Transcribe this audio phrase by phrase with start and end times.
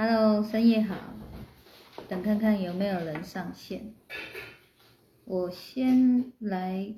[0.00, 0.94] Hello，深夜好，
[2.06, 3.96] 等看看有没有人上线。
[5.24, 6.94] 我先来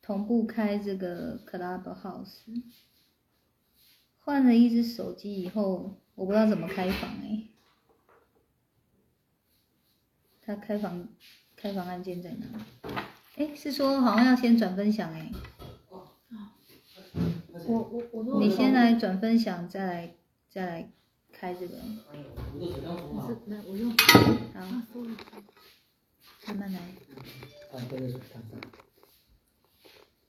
[0.00, 2.62] 同步开这个 Clubhouse。
[4.20, 7.48] 换了一只手机以后，我不知道怎么开房哎。
[10.40, 11.06] 他开房
[11.54, 12.46] 开房按键在哪？
[13.36, 15.30] 哎，是说好像要先转分享哎。
[17.66, 20.14] 我我我你先来转分享，再来
[20.48, 20.92] 再来
[21.32, 21.76] 开这个。
[21.76, 23.94] 是没我用
[26.46, 26.80] 慢慢来。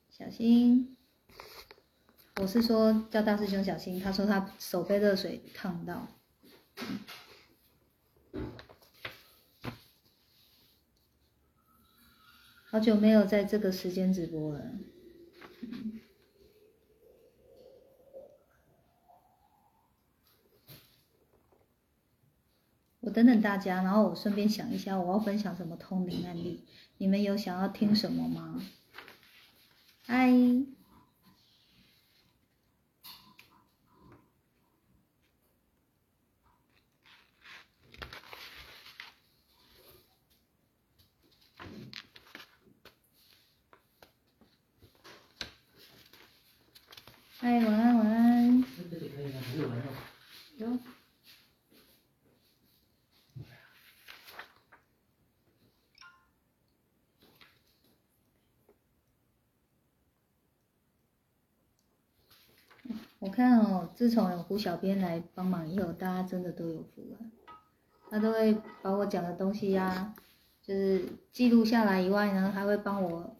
[0.09, 0.95] 小心。
[2.41, 6.07] 我是说叫大师兄小心，他说他手被热水烫到。
[12.71, 14.71] 好久没有在这个时间直播了。
[23.02, 26.65] 我等等大家，然后我顺便想一下，我要分享什么通灵案例？
[26.98, 28.62] 你们有想要听什么吗？
[30.05, 30.29] 嗨，
[47.37, 49.84] 嗨，晚安，晚安人了。
[50.57, 50.77] 有。
[63.20, 67.19] 我看哦，自从有胡小编来帮忙以后，大家真的都有福了。
[68.09, 70.13] 他都会把我讲的东西呀、
[70.62, 73.38] 就是记录下来以外呢，还会帮我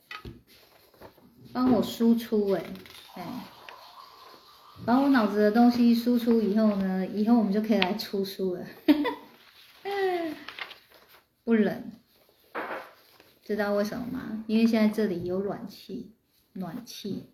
[1.52, 2.64] 帮我输出哎，
[3.16, 3.44] 哎，
[4.86, 8.66] 把我脑子的东西输出以后呢，以后我们就可以来出书了。
[11.44, 11.91] 不冷，
[13.44, 14.45] 知道为什么吗？
[14.47, 16.13] 因为现在这里有暖气，
[16.53, 17.25] 暖气。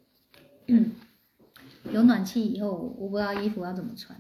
[1.92, 4.20] 有暖气以后，我不知道衣服要怎么穿。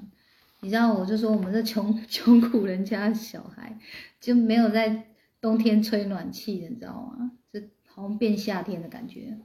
[0.61, 3.77] 你知道，我就说我们这穷 穷苦人家的小孩
[4.19, 5.07] 就没有在
[5.41, 7.31] 冬天吹暖气的，你知道吗？
[7.51, 9.37] 就好像变夏天的感觉。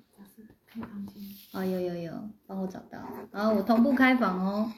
[0.66, 1.22] 开房间，
[1.53, 2.98] 啊、有有有，帮我找到。
[3.32, 4.72] 然后我同步开房哦，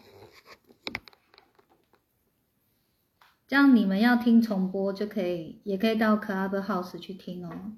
[3.47, 7.73] 这样你们要听重播就可以，也可以到 Clubhouse 去听哦。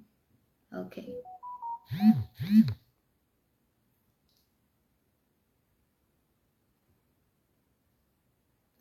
[0.71, 1.13] OK。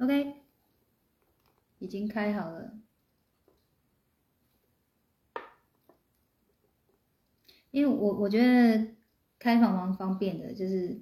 [0.04, 0.34] OK，
[1.80, 2.74] 已经开好了。
[7.72, 8.86] 因为我我觉得
[9.40, 11.00] 开房蛮方便的，就是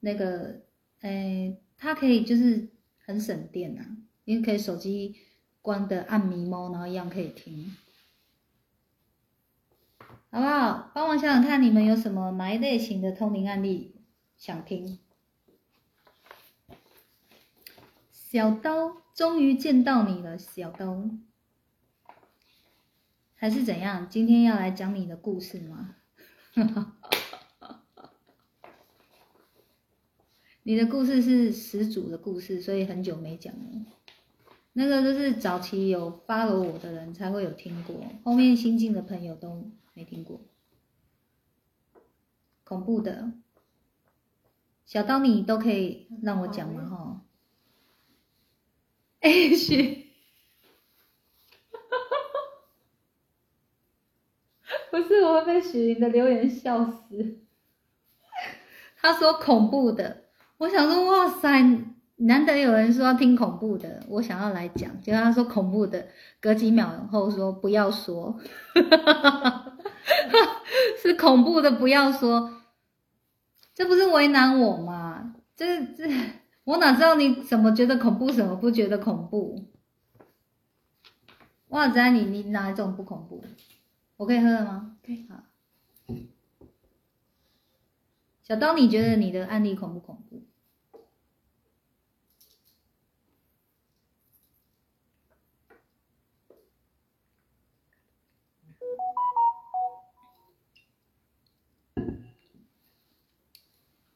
[0.00, 0.62] 那个，
[1.02, 2.70] 诶，它可以就是
[3.04, 3.84] 很省电呐、
[4.24, 5.14] 因为可以手机
[5.60, 7.76] 关的按迷蒙，然后一样可以听，
[10.30, 10.90] 好不好？
[10.94, 13.94] 帮忙想想看，你们有什么哪一类型的通灵案例
[14.38, 14.98] 想听？
[18.32, 21.04] 小刀，终于见到你了，小刀。
[23.34, 24.08] 还是怎样？
[24.08, 25.96] 今天要来讲你的故事吗？
[30.62, 33.84] 你的故事是始祖的故事，所以很久没讲了。
[34.72, 40.40] 那个就是早期有 follow 我的人才会有听过，后面新进的朋友都没听过。
[42.64, 43.34] 恐怖的，
[44.86, 46.88] 小刀你都可以让我讲吗？
[46.88, 47.20] 哈。
[49.22, 50.08] 哎，许，
[54.90, 57.38] 不是我会被许玲的留言笑死。
[59.00, 60.24] 他说恐怖的，
[60.58, 61.62] 我想说哇塞，
[62.16, 66.08] 难得有人说要听恐怖的，我想要来讲，结果他说恐怖的，
[66.40, 68.40] 隔几秒后说不要说，
[71.00, 72.60] 是恐怖的不要说，
[73.72, 75.36] 这不是为难我吗？
[75.54, 76.41] 这这。
[76.64, 79.68] 我哪知道你怎么觉得恐怖，什么不觉得恐怖？
[81.68, 83.42] 哇塞，你你哪一种不恐怖？
[84.16, 84.96] 我可以喝了吗？
[85.04, 85.42] 可以好。
[88.42, 90.44] 小刀，你觉得你的案例恐不恐怖？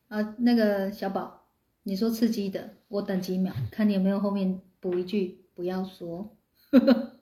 [0.08, 1.45] 啊，那个小宝。
[1.88, 6.36] 你说刺激的，我等几秒，看你有没有后面补一句，不要说。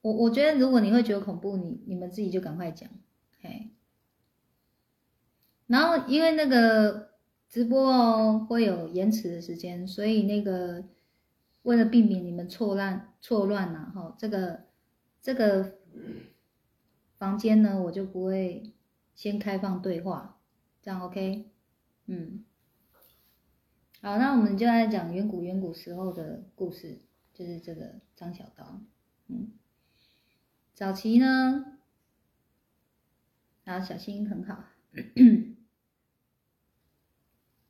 [0.00, 2.88] 我我觉得，如果你会觉得恐怖，你你们自己就赶快讲，
[3.42, 3.68] 嘿。
[5.66, 7.10] 然后因为那个
[7.50, 10.82] 直播哦会有延迟的时间，所以那个
[11.64, 14.64] 为了避免你们错乱错乱呐，哈，这个
[15.20, 15.74] 这个
[17.20, 18.72] 房间呢，我就不会
[19.14, 20.40] 先开放对话，
[20.80, 21.50] 这样 OK？
[22.06, 22.46] 嗯，
[24.00, 27.02] 好，那我们就来讲远古远古时候的故事，
[27.34, 28.80] 就是这个张小刀，
[29.26, 29.52] 嗯，
[30.72, 31.76] 早期呢，
[33.64, 34.64] 然后小心很好。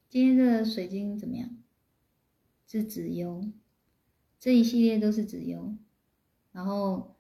[0.09, 1.51] 今天这个水晶怎么样？
[2.69, 3.51] 是紫幽，
[4.39, 5.75] 这一系列都是紫幽，
[6.53, 7.17] 然后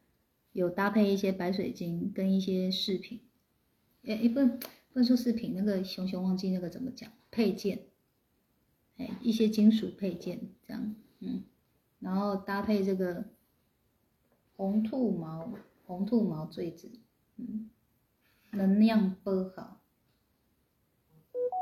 [0.60, 3.18] 有搭配一些白水晶跟一些饰品，
[4.02, 7.86] 诶，不不能说饰品，那个熊熊忘记那个怎么讲，配件，
[8.98, 11.44] 哎，一些金属配件这样，嗯，
[12.00, 13.24] 然后搭配这个
[14.54, 15.54] 红兔毛
[15.86, 16.90] 红兔毛坠子，
[17.38, 17.70] 嗯，
[18.50, 19.80] 能量波好。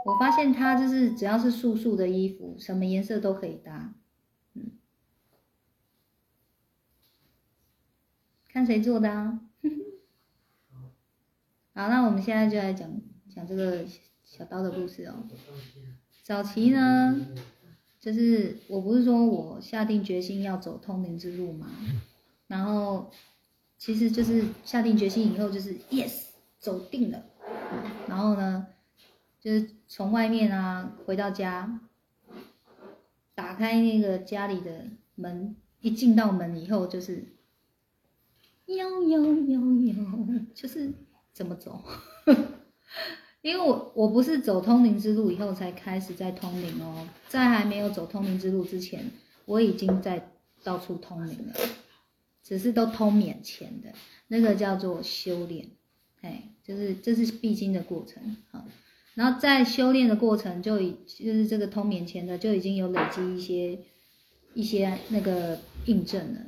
[0.05, 3.95] 我发现它就是只要是素素的衣服，什么颜色都可以搭，
[4.55, 4.73] 嗯，
[8.59, 9.39] 看谁做的啊？
[11.75, 12.91] 好，那我们现在就来讲
[13.33, 13.85] 讲这个
[14.25, 15.15] 小刀的故事哦。
[16.25, 17.25] 早期呢，
[18.01, 21.69] 就是我不是说我下定决心要走通灵之路嘛，
[22.49, 23.13] 然后
[23.77, 26.25] 其实就是下定决心以后就是 yes
[26.59, 27.27] 走定了，
[28.09, 28.67] 然后呢？
[29.39, 31.81] 就是从外面啊回到家，
[33.37, 37.25] 打开那个家里的门，一进到门以后就是，
[38.69, 39.95] 呦呦呦呦，
[40.55, 40.93] 就是
[41.33, 41.83] 怎么走？
[43.41, 49.11] 因为我我不是走通灵之路以后才开始在通灵哦，在还没有走通灵之路之前，
[49.47, 50.33] 我已经在
[50.63, 51.55] 到处通灵了，
[52.43, 53.93] 只是都通免钱的，
[54.27, 55.71] 那个叫做修炼，
[56.21, 58.65] 哎，就是这是必经的过程，好。
[59.15, 63.79] 然后在修炼的过程，就已就是这个通免前的就已经有累积一些
[64.55, 66.41] 一些那个印证了，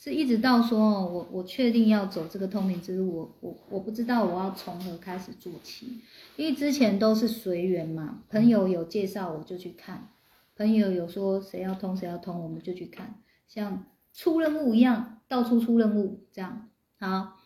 [0.00, 6.00] 是一直到说我我确定要走这个通灵之路，我我我不知道我要从何开始做起，
[6.36, 10.08] 因为之前都是随缘嘛，朋友有介绍我就去看，
[10.56, 16.68] 朋友有说谁要通谁要通我们就去看，像出任务一样，到处出任务这样，
[17.00, 17.36] 好，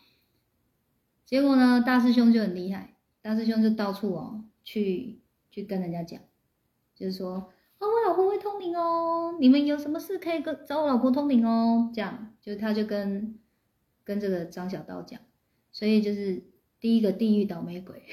[1.25, 2.91] 结果呢大师兄就很厉害。
[3.23, 6.19] 大师兄就到处哦，去去跟人家讲，
[6.93, 7.49] 就是说，
[8.13, 13.39] 老婆会通灵哦，你们有什么事可以跟找我老婆通灵哦，这样，就他就跟
[14.03, 15.19] 跟这个张小刀讲，
[15.71, 16.43] 所以就是
[16.79, 18.03] 第一个地狱倒霉鬼，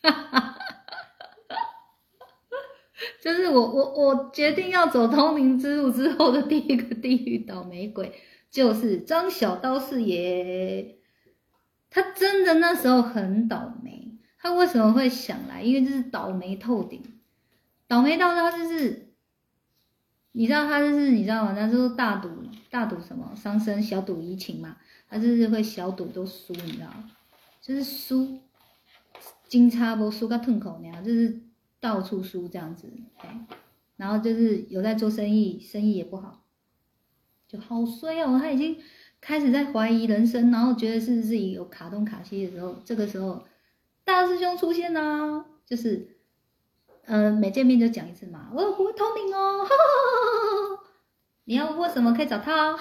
[3.20, 8.18] 就是我我我决定要走通灵之路之后的第一个地狱倒霉鬼，
[8.50, 10.96] 就是张小刀是爷，
[11.90, 14.16] 他真的那时候很倒霉。
[14.38, 15.62] 他为什么会想来？
[15.62, 17.02] 因为就是倒霉透顶，
[17.86, 19.05] 倒霉到他就是，
[20.36, 21.54] 你知道他就是你知道吗？
[21.56, 22.28] 那就是大赌
[22.70, 24.76] 大赌什么伤身，小赌怡情嘛。
[25.08, 27.10] 他就是会小赌都输，你知道吗？
[27.62, 28.38] 就是输，
[29.48, 31.40] 金叉不输个痛口那样，就是
[31.80, 32.86] 到处输这样子。
[33.18, 33.30] 对
[33.96, 36.42] 然后就是有在做生意，生意也不好，
[37.48, 38.38] 就好衰哦。
[38.38, 38.76] 他已经
[39.22, 43.42] 开始在怀疑人生，然后觉得是自己有卡东卡西的时候，这个时候。
[44.04, 46.15] 大师兄出现啦，就是，
[47.06, 49.66] 呃，每见面就讲一次嘛，我不会通灵哦，
[51.44, 52.76] 你要问什么可以找他，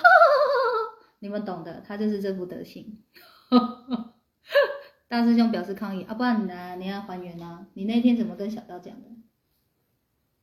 [1.19, 3.03] 你们懂的，他就是这副德行。
[5.07, 6.75] 大师兄表示抗议啊，不然你呢？
[6.77, 7.67] 你要还原啊？
[7.75, 9.09] 你那天怎么跟小刀讲的？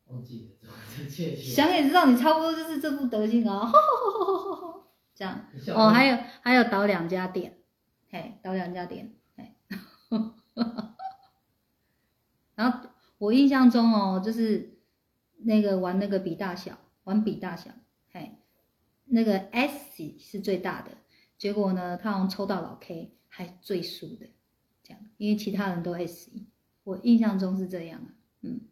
[0.06, 0.70] 忘记了，
[1.36, 3.72] 想也知道你差不多就是这副德行啊，
[5.14, 7.58] 这样哦，还有还有倒两家店，
[8.08, 9.56] 嘿，倒两家店，嘿。
[12.54, 12.78] 然后
[13.22, 14.78] 我印象中哦，就是
[15.36, 17.70] 那个玩那个比大小，玩比大小，
[18.10, 18.32] 嘿，
[19.04, 20.90] 那个 S 是最大的，
[21.38, 24.26] 结果呢，他好像抽到老 K 还最输的，
[24.82, 26.32] 这样，因为其他人都 S，
[26.82, 28.10] 我印象中是这样啊，
[28.40, 28.62] 嗯，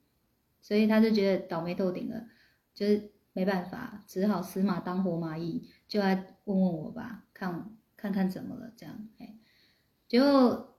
[0.61, 2.27] 所以他就觉得倒霉透顶了，
[2.75, 9.37] 就是没办法，只好死马当活马医，就来问问我吧，看看看怎么了，这样，嘿，
[10.09, 10.70] 结果。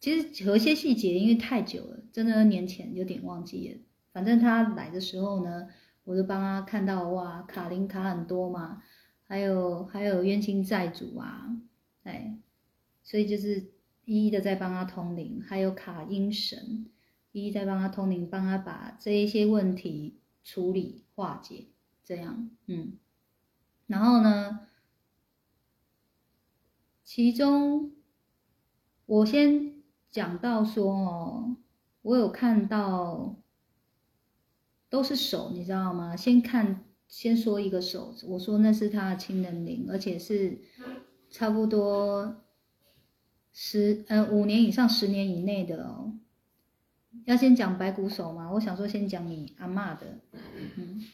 [0.00, 3.78] 其实有一些细节，因为太久了，真的年前有点忘记了。
[4.12, 5.68] 反正他来的时候呢，
[6.04, 8.82] 我就帮他看到哇，卡林卡很多嘛，
[9.28, 11.54] 还有还有冤亲债主啊，
[12.04, 12.38] 哎，
[13.02, 13.72] 所以就是
[14.06, 16.86] 一一的在帮他通灵，还有卡阴神，
[17.32, 21.66] 一一在帮他通灵，帮他把这一些问题处理化解，
[22.02, 22.94] 这样，嗯，
[23.86, 24.60] 然后呢，
[27.04, 27.92] 其中
[29.04, 29.78] 我先。
[30.10, 31.56] 讲到说哦，
[32.02, 33.36] 我有看到
[34.88, 36.16] 都是手，你知道吗？
[36.16, 40.58] 先看先说一个手，我说那是他的亲人灵，而且是
[41.30, 42.42] 差不多
[43.52, 46.14] 十呃五年以上十年以内的哦。
[47.24, 48.50] 要先讲白骨手吗？
[48.52, 50.18] 我想说先讲你阿嬷的，
[50.76, 51.04] 嗯，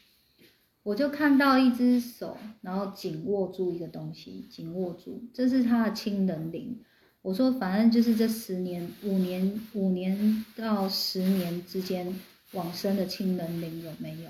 [0.83, 6.79] 我就看到一只手，然后紧握住一个东西，紧握住，这是他的亲人灵。
[7.27, 12.17] 我说反正就是这十年、五年、五年到十年之间
[12.53, 14.29] 往生的亲人灵有没有？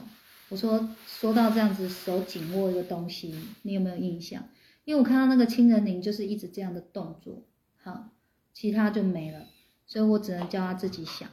[0.49, 4.43] 我说说到这样子手紧握一个东西，你有没有印象？
[4.83, 7.43] 因为我看到那个亲人灵就是一直这样的动作，
[7.83, 8.09] 好，
[8.51, 9.45] 其他就没了，
[9.85, 11.29] 所以我只能叫他自己想。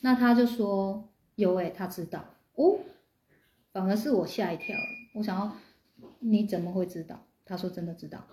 [0.00, 2.24] 那他就说有诶，他知道
[2.56, 2.80] 哦，
[3.70, 4.74] 反而是我吓一跳，
[5.14, 5.56] 我想要
[6.18, 7.24] 你怎么会知道？
[7.44, 8.26] 他说真的知道，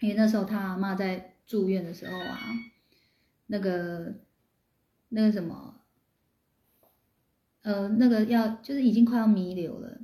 [0.00, 2.38] 因为那时候他阿妈在住院的时候啊，
[3.46, 4.14] 那个
[5.08, 5.80] 那个什么。
[7.62, 9.98] 呃，那个要就是已经快要弥留了，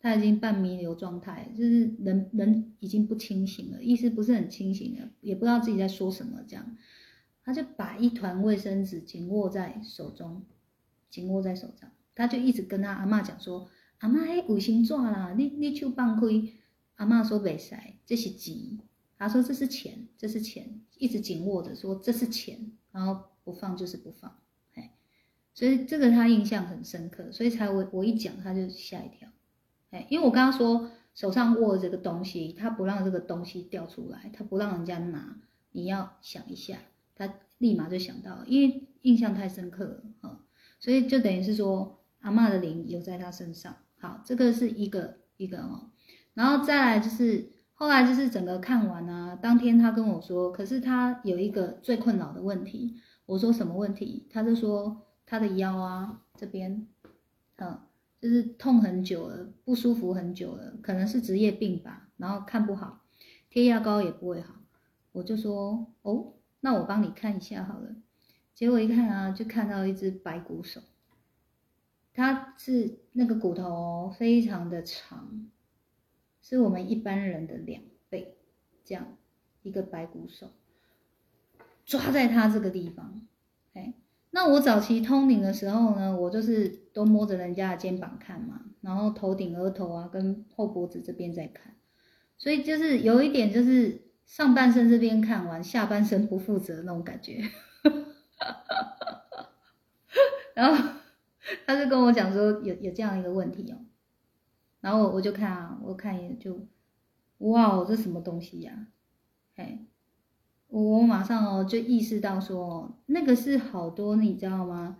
[0.00, 6.78] 他已经半弥留状态，就是人人已经不清醒了，意识不是很清醒了，也不知道自己在说什么，这样，
[7.44, 10.42] 他就把一团卫生纸紧握在手中，
[11.10, 16.26] 紧握在手上，他就一直跟他阿妈讲说，阿妈嘿卫生纸啦，你你手放开，
[16.94, 18.78] 阿妈说没使，这是钱，
[19.18, 24.38] 他说这是钱，这是钱，一直紧握着说这是钱，然后不放就是不放。
[25.54, 29.28] 所以这个他印象很深刻，所以才我我一讲他就吓一跳，
[29.90, 35.40] 哎，因为我刚刚说手上握这个东西，他不让这个东西掉出来，他不让人家拿，
[35.72, 36.78] 你要想一下，
[37.16, 40.44] 他立马就想到，因为印象太深刻了啊，
[40.78, 43.78] 所以就等于是说阿妈的灵有在他身上。
[43.98, 45.90] 好，这个是一个一个哦，
[46.34, 54.26] 然后再来就是后来就是整个看完啊，当天他跟我说，可是他有一个最困扰的问题，我说什么问题？
[54.30, 55.04] 他就说。
[55.30, 56.86] 他的腰啊，这边，
[57.56, 57.80] 嗯，
[58.18, 63.02] 就是痛很久了，不舒服很久了，可能是职业病吧，然后看不好，
[63.50, 64.54] 贴药膏也不会好，
[65.12, 67.94] 我就说，哦，那我帮你看一下好了。
[68.54, 70.80] 结果一看啊，就看到一只白骨手，
[72.14, 75.46] 它是那个骨头非常的长，
[76.48, 78.38] 是我们一般人的两倍，
[78.82, 79.18] 这样
[79.60, 80.48] 一个白骨手，
[81.84, 83.26] 抓在他这个地方，
[83.74, 83.92] 哎。
[84.30, 91.76] 那我早期通灵的时候呢，我就是都摸着人家的肩膀看嘛，然后头顶、额头啊，跟后脖子这边在看，
[92.38, 97.42] 所以就是有一点就是上半身这边看完，下半身不负责那种感觉。
[100.54, 100.92] 然后
[101.66, 103.76] 他就跟我讲说有有这样一个问题哦，
[104.80, 106.66] 然后我就看啊，我看一眼就，
[107.38, 108.88] 哇哦，这什么东西呀？
[109.54, 109.86] 嘿。
[110.68, 114.98] 我马上哦就意识到说，那个是好多你知道吗？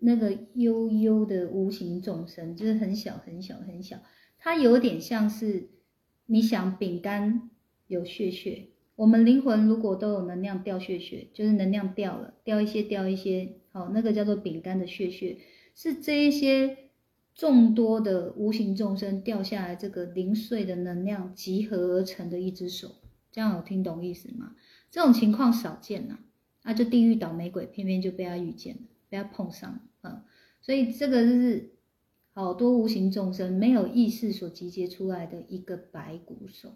[0.00, 3.98] 那个悠悠的无形众生，就是很小很小很小，
[4.38, 5.68] 它有点像是
[6.26, 7.48] 你想饼干
[7.86, 15.38] 有血血，我们灵魂如果都有能量掉血血，就是能量掉了，掉一些掉一些，好，那个叫做饼干的血血，
[15.76, 16.87] 是这一些
[17.38, 22.96] 众多的无形众生掉下来这个零碎的能量集合而成的一只手，
[23.30, 24.56] 这样有听懂意思吗？
[24.90, 26.18] 这种情况少见呐，
[26.64, 30.24] 啊，就地狱倒霉鬼偏偏就被他遇见了，被他碰上了，
[30.60, 31.70] 所以这个就是
[32.32, 36.74] 好多无形众生没有意识所集结出来的一个白骨手，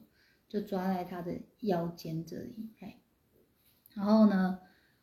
[0.49, 2.99] 就抓在他的腰间这里，嘿，
[3.95, 4.61] 然后呢，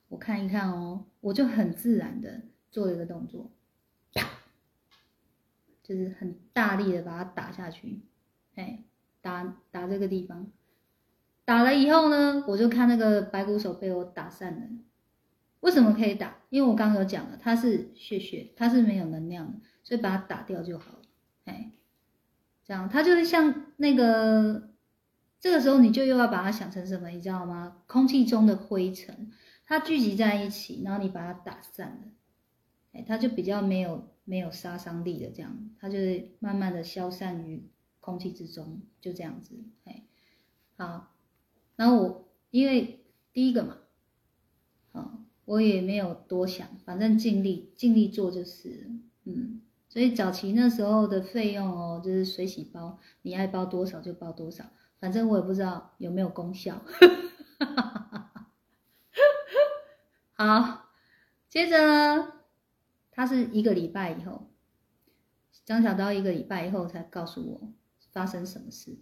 [0.07, 3.51] 我看一看哦，我就很自然的做了一个动作，
[5.89, 8.03] 就是很大力的把它打下去，
[8.53, 8.83] 嘿，
[9.21, 10.51] 打打这个地方。
[11.43, 14.61] 打了以后呢，我就看那个白骨手被我打散了。
[15.61, 16.37] 为什么可以打？
[16.49, 20.99] 因为我刚刚有讲了，它是血血，它是没有能量的，所以把它打掉就好了。
[21.45, 21.71] 哎，
[22.63, 24.69] 这样它就是像那个，
[25.39, 27.77] 这个时候你就又要把它想成什么，你知道吗？
[27.87, 29.31] 空气中的灰尘，
[29.65, 31.97] 它聚集在一起，然后你把它打散了，
[32.93, 37.67] 哎，它就比较没有没有杀伤力的，这样它就是慢慢的消散于
[37.99, 39.55] 空气之中，就这样子。
[39.85, 40.03] 哎，
[40.77, 41.15] 好。
[41.75, 43.77] 然后我因为第一个嘛，
[44.91, 48.91] 好，我也没有多想，反正尽力尽力做就是，
[49.23, 54.65] 嗯，所以早期那时候的费用哦，就是水洗包，你爱包多少就包多少，
[54.99, 56.83] 反正我也不知道有没有功效。
[60.33, 60.91] 好，
[61.49, 62.33] 接着呢，
[63.19, 64.49] 他是一个礼拜以后，
[65.65, 67.73] 张小刀一个礼拜以后才告诉我
[68.13, 68.97] 发生什么事，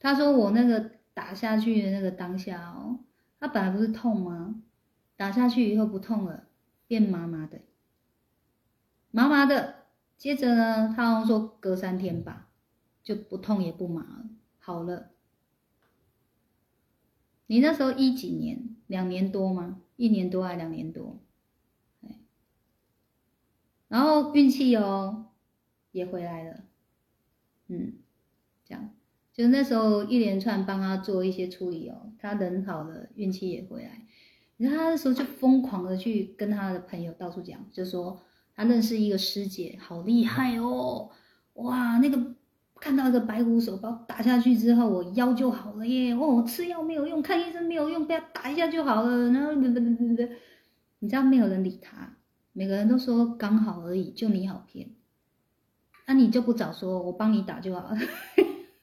[0.00, 0.90] 他说我那个。
[1.14, 2.98] 打下去的那个当下哦，
[3.38, 4.60] 他本来不是痛吗？
[5.14, 6.48] 打下去以后不痛了，
[6.88, 7.60] 变麻麻的，
[9.12, 9.84] 麻麻的。
[10.18, 12.48] 接着呢，他好像说隔三天吧，
[13.04, 14.24] 就不痛也不麻了，
[14.58, 15.12] 好了。
[17.46, 18.74] 你那时候一几年？
[18.88, 19.82] 两年多吗？
[19.94, 21.20] 一年多还两年多？
[23.94, 25.26] 然后运气哦
[25.92, 26.64] 也回来了，
[27.68, 27.92] 嗯，
[28.66, 28.90] 这样，
[29.32, 34.04] 就那时候一连串帮他做一些处理哦，他人好了，运气也回来。
[34.56, 38.20] 你看他那时候就疯狂的去跟他的朋友到处讲，就说
[38.56, 41.10] 他认识一个师姐，好厉害哦，
[41.52, 42.34] 哇，那个。
[42.80, 46.12] 看到一个白虎手把我打下去之后，我腰就好了耶！
[46.12, 49.30] 哦，吃药没有用，看医生没有用，被他打一下就好了。
[49.30, 52.14] 然后，你知道没有人理他，
[52.56, 54.90] 每个人都说刚好而已，就你好骗。
[56.06, 57.98] 那你就不早说，我帮你打就好了。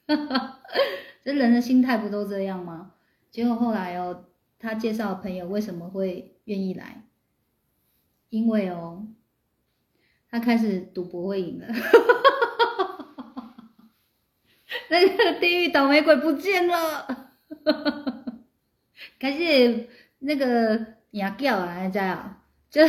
[1.23, 2.91] 这人的心态不都这样吗？
[3.31, 4.25] 结果后来哦，
[4.59, 7.05] 他介绍朋友为什么会愿意来？
[8.29, 9.07] 因为哦，
[10.29, 11.67] 他开始赌博会赢了。
[14.89, 17.31] 那个地狱倒霉鬼不见了，
[19.17, 19.87] 开始
[20.19, 22.43] 那个牙叫啊，你知啊？
[22.69, 22.81] 就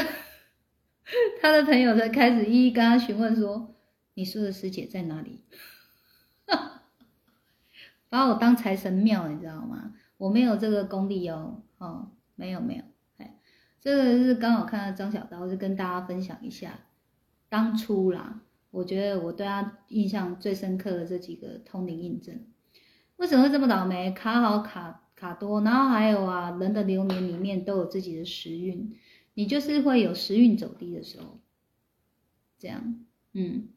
[1.41, 3.75] 他的朋友才开始一一跟他询问说
[4.15, 5.43] ：“你说的师姐在哪里？”
[8.09, 9.95] 把我当财神庙，你知道吗？
[10.19, 12.83] 我没有这个功力哦，哦，没有没有，
[13.17, 13.37] 哎，
[13.81, 16.81] 这个是刚好看到张小刀，就跟大家分享一下
[17.49, 18.43] 当初啦。
[18.71, 22.47] 我觉得我对他印象最深刻的这几个通灵印证，
[23.17, 24.13] 为什么会这么倒霉？
[24.13, 28.95] 卡好卡卡多，然后还有啊，人的流年里面都有自己的时运，
[29.35, 31.39] 你就是会有时运走低的时候，
[32.59, 33.69] 这样，嗯，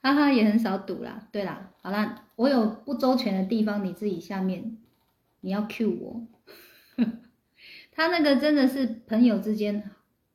[0.00, 1.28] 哈哈，也很少赌啦。
[1.32, 4.78] 对啦，好啦，我有不周全的地方，你自己下面
[5.40, 6.26] 你要 Q 我，
[7.90, 9.90] 他那个真的是朋友之间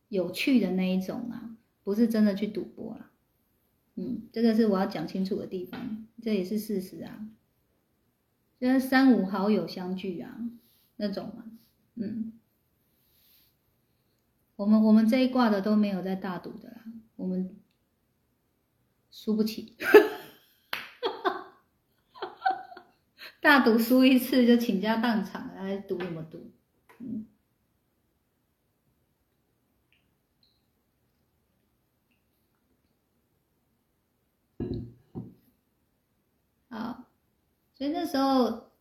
[0.10, 3.12] 有趣的那一种啊，不是真的去赌博啦。
[3.96, 7.28] 嗯，这个是我要讲清楚的地方，这也是事实啊。
[8.60, 10.38] 就是三五好友相聚啊，
[10.98, 11.46] 那种嘛，
[11.96, 12.34] 嗯，
[14.58, 16.84] 我们我们这一挂的都没有在大赌的啦，
[17.16, 17.56] 我们
[19.12, 19.78] 输不起，
[23.40, 26.52] 大赌输一次就倾家荡产，还赌什么赌？
[26.98, 27.28] 嗯。
[36.70, 37.06] 好，
[37.76, 38.72] 所以那时候，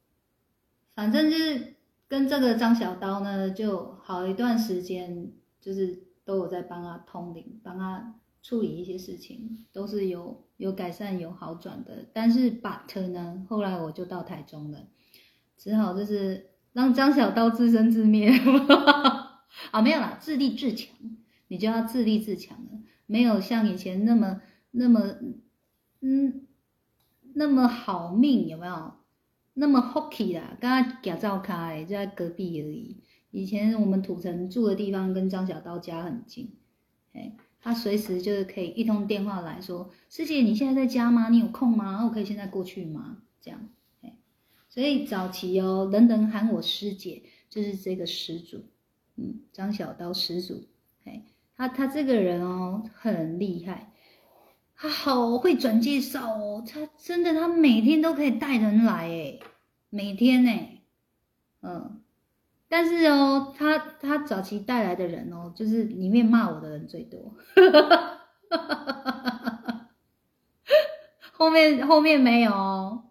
[0.94, 1.76] 反正就是
[2.08, 5.32] 跟这个张小刀呢，就好一段时间，
[5.66, 12.06] 就是都有在帮他通灵，帮他处理一些事情，都是有有改善、有好转的。
[12.12, 14.86] 但是 but 呢，后来我就到台中了，
[15.56, 18.30] 只好就是让张小刀自生自灭。
[19.72, 20.96] 啊，没有啦，自立自强，
[21.48, 22.70] 你就要自立自强了，
[23.06, 25.00] 没有像以前那么那么，
[26.00, 26.42] 嗯。
[27.38, 28.94] 那么好命有没有？
[29.52, 33.02] 那么 hockey 啦，刚刚假照开就在隔壁而已。
[33.36, 36.54] 以前我们土城住的地方跟张小刀家很近，
[37.12, 41.28] 哎，他随时就是可以一通电话来说：“师姐，你现在在家吗？
[41.28, 42.02] 你有空吗？
[42.06, 43.68] 我可以现在过去吗？”这样，
[44.00, 44.16] 哎，
[44.70, 48.64] 所以早期哦，人人喊我师姐，就是这个始祖，
[49.16, 50.64] 嗯，张小刀始祖，
[51.04, 51.22] 哎，
[51.54, 53.92] 他他这个人哦，很厉害。
[54.74, 59.40] 他好会转介绍哦，他真的，他每天都可以带人来诶，
[59.90, 60.50] 每天呢，
[61.60, 62.00] 嗯，
[62.68, 67.32] 但是哦，他他早期带来的人哦，就是里面骂我的人最多，
[71.32, 73.04] 后面后面没有哦，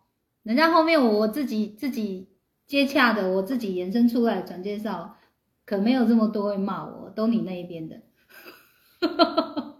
[0.43, 2.29] 人家后面我自己自己
[2.67, 5.17] 接洽的，我自己延伸出来转介绍，
[5.65, 8.01] 可没有这么多会骂我，都你那一边的。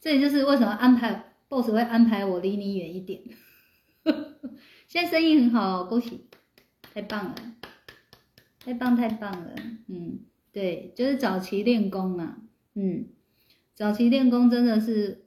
[0.00, 3.22] 这也就是为什么安排 boss 会安排我离你远一点。
[4.88, 6.28] 现在生意很好，恭喜，
[6.92, 7.34] 太棒了，
[8.64, 9.54] 太棒太棒了。
[9.88, 10.20] 嗯，
[10.52, 12.38] 对，就是早期练功啊，
[12.74, 13.06] 嗯，
[13.74, 15.24] 早期练功真的是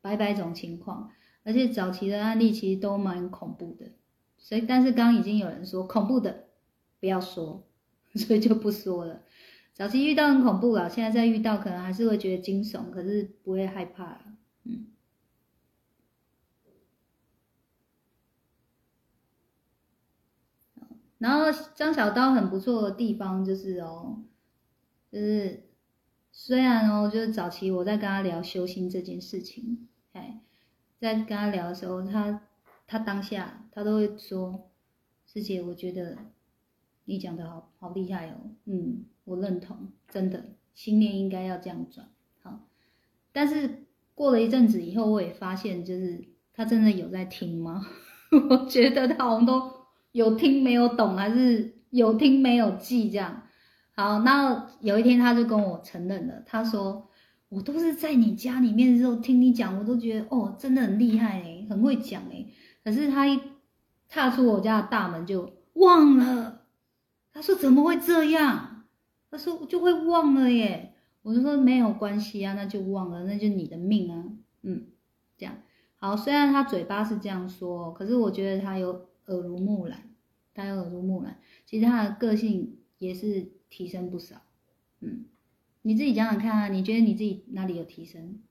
[0.00, 1.10] 百百种情况，
[1.42, 3.92] 而且早期的案例其实都蛮恐怖的。
[4.38, 6.48] 所以，但是刚刚已经有人说恐怖的
[6.98, 7.66] 不要说，
[8.14, 9.22] 所以就不说了。
[9.72, 14.20] 早期遇到很恐怖了，现在再遇到可能还是会觉得惊悚，可是不会害怕了。
[14.64, 14.86] 嗯。
[21.20, 21.44] 然后
[21.76, 24.24] 张小刀很不错的地方就是哦，
[25.12, 25.68] 就是
[26.32, 30.40] 虽然哦，就是早期我在跟他聊修心这件事情，哎，
[30.98, 32.42] 在跟他聊的时候，他
[32.88, 34.68] 他当下他都会说
[35.24, 36.18] ：“师姐，我觉得
[37.04, 39.04] 你讲的好好厉害哦。”嗯。
[39.24, 42.08] 我认同，真的，心念应该要这样转。
[42.42, 42.66] 好，
[43.30, 47.86] 但是过了一阵子以后，我也发现，就是他真的有在听吗？
[48.50, 49.79] 我觉得他好像都
[50.12, 53.42] 有听没有懂，还是有听没有记这样。
[53.92, 57.08] 好，那有一天他就跟我承认了，他说
[57.48, 62.46] 我都是在你家里面的时候听你讲，我都觉得哦，真的很厉害哎，很会讲哎。
[62.82, 63.38] 可是他一
[64.08, 66.62] 踏出我家的大门就忘了，
[67.32, 68.84] 他说怎么会这样？
[69.30, 70.94] 他说就会忘了耶。
[71.22, 74.24] 我就说没有关系啊，那就忘了，那就你的命啊。
[74.62, 74.86] 嗯，
[75.36, 75.54] 这样
[75.96, 76.16] 好。
[76.16, 80.10] 虽然他嘴巴是这样说，可是我觉得他有耳濡目染，
[80.54, 84.42] 他有耳濡目染，其实他的个性也是提升不少。
[85.00, 85.24] 嗯，
[85.82, 88.42] 你自己讲讲看啊，你觉得你自己哪里有提升？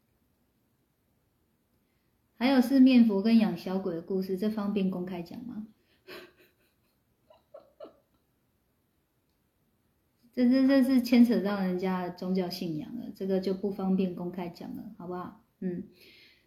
[2.37, 5.67] 还有四面佛跟养小鬼的故事，这方便公开讲吗？
[10.33, 15.43] 这这这是牵扯到人家宗教信仰了，这个就不方便公开讲了，好不好？
[15.59, 15.83] 嗯，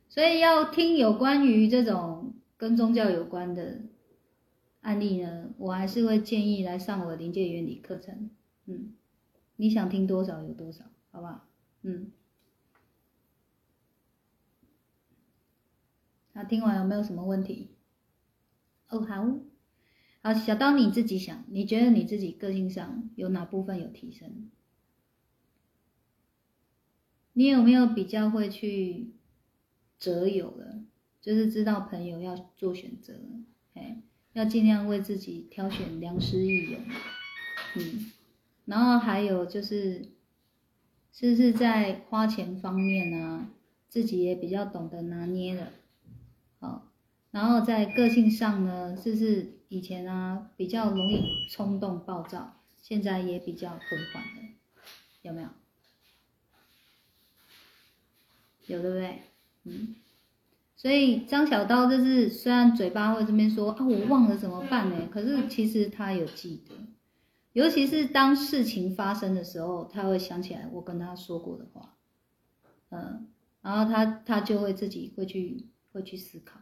[0.08, 3.82] 所以要听有关于这种跟宗教有关的
[4.82, 8.30] 案例呢，我还是会建议来上我的临界原理课程。
[8.66, 8.94] 嗯，
[9.56, 11.48] 你想听多少有多少，好不好？
[11.82, 12.12] 嗯。
[16.34, 17.70] 那听完有没有什么问题？
[18.88, 19.38] 哦，好，
[20.22, 24.50] 好，小刀你自己想，你觉得你自己个性上有哪部分有提升？
[27.34, 29.12] 你有没有比较会去
[29.98, 30.82] 择友了？
[31.20, 33.14] 就是知道朋友要做选择，
[33.74, 36.78] 哎，要尽量为自己挑选良师益友，
[37.76, 38.10] 嗯，
[38.64, 40.08] 然后还有就是，
[41.12, 43.50] 是不是在花钱方面呢，
[43.88, 45.72] 自己也比较懂得拿捏了？
[46.60, 46.88] 好，
[47.30, 53.78] 然后在个性上呢，是不是以前啊比较容易冲动暴躁，现在也比较和
[54.12, 54.42] 缓的，
[55.22, 55.48] 有没有？
[58.66, 59.22] 有对不对？
[59.64, 59.96] 嗯，
[60.82, 65.06] 所以张小刀就是虽然嘴巴会这边说啊我忘了怎么办呢？
[65.12, 66.74] 可是其实他有记得，
[67.52, 71.94] 尤其是当事情发生的时候，他会想起来我跟他说过的话，
[72.90, 73.28] 嗯，
[73.60, 75.68] 然后他他就会自己会去。
[75.94, 76.58] 会去思考，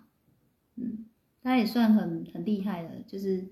[0.74, 1.06] 嗯，
[1.40, 3.46] 他也算很很厉害的，就是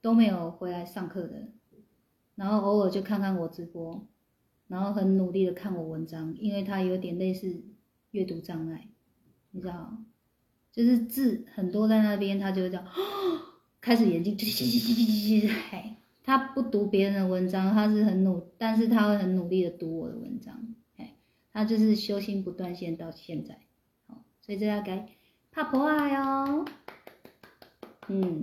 [0.00, 1.48] 都没有回来上课的，
[2.36, 4.06] 然后偶尔就看看我直播，
[4.66, 7.62] 然后很努力的看我文章，因为他有点类似
[8.12, 8.88] 阅读障碍，
[9.52, 9.96] 你知道，
[10.72, 12.84] 就是字很多在那边，他就会这样，
[13.80, 21.14] 开始眼睛叽叽叽叽叽叽嘿，他不读别人的文章，他是很努，但是他会很努力的读我的文章，嘿，
[21.52, 23.58] 他就是修心不断线到现在。
[24.40, 25.08] 所以这要该
[25.52, 26.64] 怕破坏哦，
[28.08, 28.42] 嗯，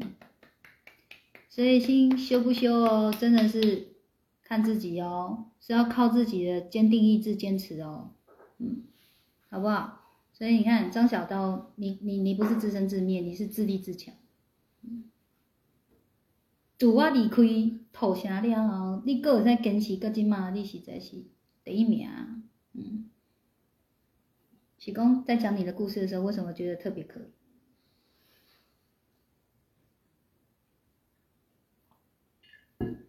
[1.49, 3.95] 所以心修不修哦，真的是
[4.43, 8.11] 看自己哦，是要靠自己的坚定意志坚持哦，
[8.59, 8.83] 嗯，
[9.49, 10.06] 好不好？
[10.37, 14.13] 所以你看张小刀，你你你不是自生自灭，你是自立自强，
[14.83, 15.05] 嗯，
[16.77, 17.41] 自我离开
[17.91, 21.25] 投降了后，你搁会使坚持到即嘛，你实在是
[21.63, 22.07] 第一名，
[22.73, 23.09] 嗯。
[24.77, 27.23] 启功在讲你的故事的时候，为什么觉得特别可以？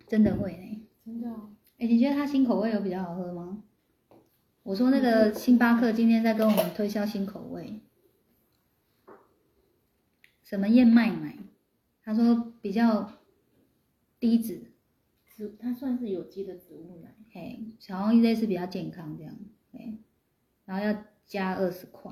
[0.07, 0.88] 真的会呢？
[1.05, 1.29] 真的？
[1.77, 3.64] 哎，你觉得他新口味有比较好喝吗？
[4.68, 7.81] 我说那个星巴克今天在跟我们推销新口味，
[10.42, 11.38] 什么燕麦奶？
[12.02, 13.11] 他说比较
[14.20, 14.70] 低脂，
[15.24, 19.35] 植它算是有机的植物奶，嘿，好像类似比较健康这样，
[19.72, 19.98] 嘿，
[20.66, 21.04] 然后要。
[21.26, 22.11] 加二十块，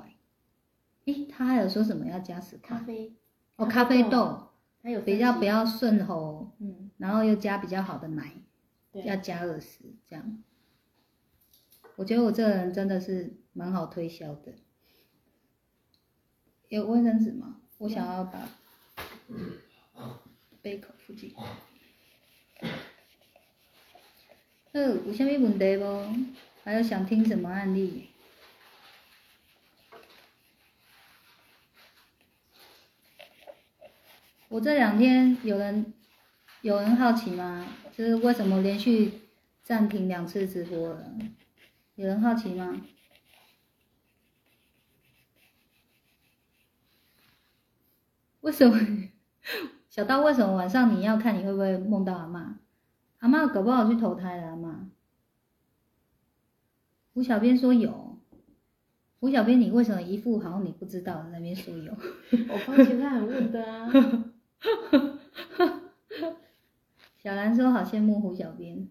[1.05, 2.77] 诶，他还有说什么要加十块？
[2.77, 3.15] 咖啡。
[3.55, 4.49] 哦，咖啡豆，
[4.83, 8.33] 还有比较比较顺喉，嗯，然后又加比较好的奶，
[8.91, 10.43] 要加二十这样。
[11.97, 14.53] 我觉得我这个人真的是蛮好推销的。
[16.69, 17.59] 有卫生纸吗？
[17.79, 18.47] 我想要把
[20.61, 21.33] 杯口附近。
[24.73, 25.83] 呃，有啥咪问题不？
[26.63, 28.09] 还有想听什么案例？
[34.49, 35.93] 我这两天有人
[36.61, 37.67] 有人好奇吗？
[37.91, 39.13] 就是为什么连续
[39.63, 41.11] 暂停两次直播了？
[41.97, 42.79] 有人好奇吗？
[48.41, 48.79] 为什么
[49.89, 50.21] 小刀？
[50.21, 51.35] 为什么晚上你要看？
[51.39, 52.59] 你会不会梦到阿妈？
[53.17, 54.91] 阿妈搞不好去投胎了，阿妈。
[57.13, 58.19] 吴小编说有。
[59.19, 61.91] 胡小编，你为什么一副好像你不知道那边说有？
[62.53, 63.91] 我发现他很问的啊。
[67.17, 68.87] 小兰说：“好羡慕胡小编。”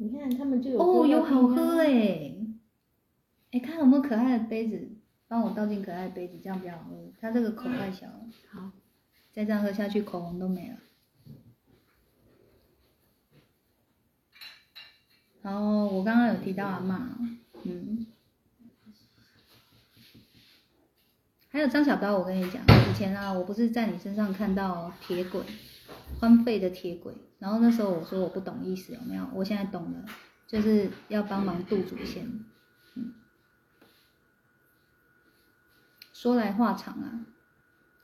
[0.00, 2.32] 你看他们就有哦，喝有好喝哎、
[3.50, 4.88] 哎、看有没有可爱的杯子，
[5.26, 7.12] 帮我倒进可爱的杯子，这样比较好喝。
[7.20, 8.70] 它这个口太小了，好，
[9.32, 10.76] 再这样喝下去，口红都没了。
[15.42, 17.18] 然后我刚刚有提到阿妈，
[17.64, 18.06] 嗯，
[21.48, 25.42] 还有张小刀，我跟你讲，以前啊，我不是在你身上看到铁轨，
[26.20, 29.28] 荒废的铁轨，然后那时候我说我不懂意思，有没有？
[29.34, 30.04] 我现在懂了，
[30.46, 32.44] 就是要帮忙渡祖先。
[32.94, 33.14] 嗯，
[36.12, 37.26] 说来话长啊，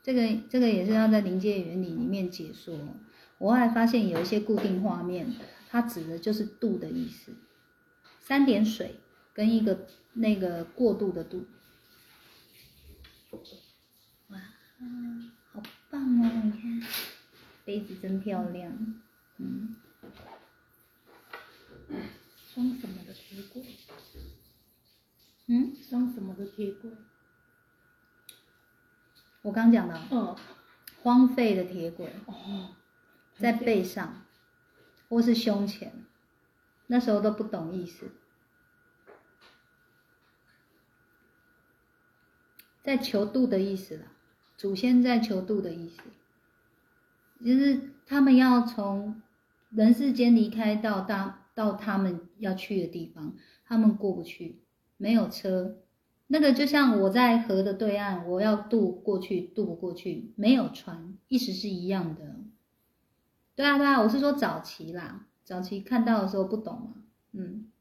[0.01, 2.77] 这个这个也是要在临界原理里面解说。
[3.37, 5.35] 我后来发现有一些固定画面，
[5.69, 7.33] 它指的就是渡的意思，
[8.21, 8.95] 三点水
[9.33, 11.45] 跟一个那个过渡的渡。
[14.29, 14.39] 哇，
[15.51, 16.31] 好棒哦！
[16.45, 16.81] 你看，
[17.65, 18.71] 杯子真漂亮。
[19.37, 19.75] 嗯，
[22.53, 23.65] 装什么的铁柜？
[25.47, 26.91] 嗯，装什么的铁柜？
[29.41, 30.35] 我刚讲的嗯，
[31.03, 32.75] 荒废的铁轨，哦，
[33.37, 34.25] 在背上
[35.09, 36.05] 或是胸前，
[36.87, 38.09] 那时候都不懂意思。
[42.83, 44.05] 在求渡的意思啦，
[44.57, 46.01] 祖先在求渡的意思，
[47.43, 49.21] 就是他们要从
[49.69, 54.59] 人世间离开到大到他们要去的地方，他们过不去，
[54.97, 55.77] 没有车，
[56.27, 62.35] 那个就像我在河的对岸，我要渡过去，渡不过去，没有船，意思是一样的。
[63.55, 67.71] 对啊，对啊，我是说早期啦，早期看到的时候不懂嘛，嗯，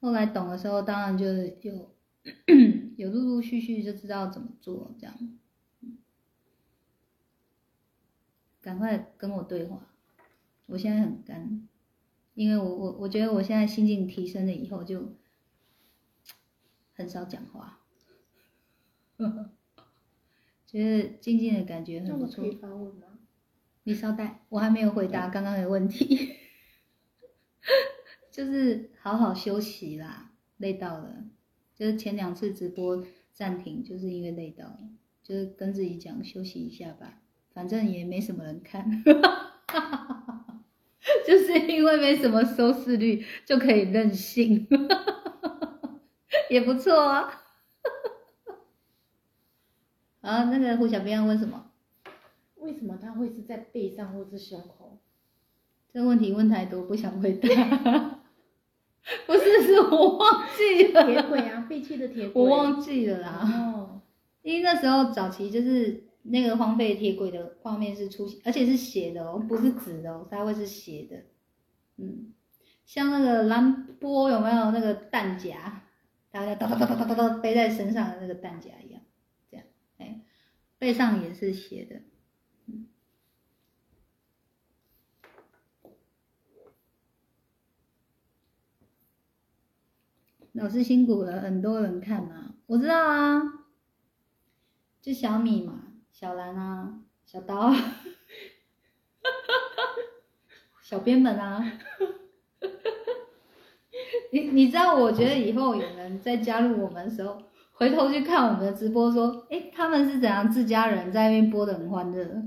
[0.00, 1.90] 后来懂的时候，当然就是有
[2.96, 5.14] 有陆陆续续就知道怎么做，这样，
[5.80, 5.98] 嗯
[8.70, 9.84] 赶快跟我对话，
[10.66, 11.66] 我现在很干，
[12.34, 15.16] 因为我我我觉得我现在心境提升了以后就
[16.92, 17.80] 很少讲话，
[20.68, 22.48] 觉得静静的感觉很不错可。
[22.48, 23.18] 以发问吗？
[23.82, 26.36] 你稍待，我还没有回答刚刚的问题，
[28.30, 31.24] 就是好好休息啦，累到了，
[31.74, 34.90] 就是前两次直播暂停，就是因为累到了，
[35.24, 37.20] 就是跟自己讲休息一下吧，
[37.60, 38.82] 反正也没什么人看，
[41.26, 44.66] 就是因为没什么收视率就可以任性，
[46.48, 47.42] 也不错啊。
[50.22, 51.66] 啊，那个胡小编要问什么？
[52.56, 54.98] 为什么他会是在背上或是胸口？
[55.92, 57.46] 这问题问太多，不想回答。
[59.26, 62.42] 不是，是我忘记了，铁轨啊，废弃的铁轨。
[62.42, 63.42] 我忘记了啦。
[63.44, 64.00] 哦，
[64.40, 71.24] 因为那时候早期就是那个荒废铁轨的画面是出现，而且是斜的哦，不是直的哦，它会是斜的。
[71.96, 72.32] 嗯，
[72.84, 75.82] 像那个兰波有没有那个弹夹，
[76.30, 79.02] 大家哒哒哒哒哒哒背在身上的那个弹夹一样，
[79.50, 79.66] 这样，
[79.98, 80.20] 哎，
[80.78, 82.00] 背上也是斜的。
[82.66, 82.86] 嗯。
[90.52, 93.40] 老师辛苦了，很多人看嘛，我知道啊，
[95.00, 96.92] 就小米嘛，小兰啊，
[97.24, 97.74] 小刀啊，
[100.82, 102.06] 小编们啊，哈
[102.60, 103.10] 哈哈
[104.32, 107.38] 你你知道，我觉得以后有人在加入我们的时候，
[107.72, 112.42] 回头去看我们的直播，说，诶，他们是怎样自家人在那边播的很欢乐，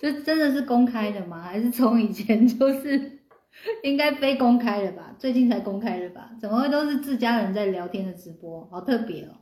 [0.00, 1.42] 这真的是公开的吗？
[1.42, 3.18] 还是从以前就是
[3.82, 5.14] 应该非公开的吧？
[5.18, 6.30] 最近才公开的吧？
[6.40, 8.64] 怎么会都是自家人在聊天的直播？
[8.70, 9.34] 好特别哦！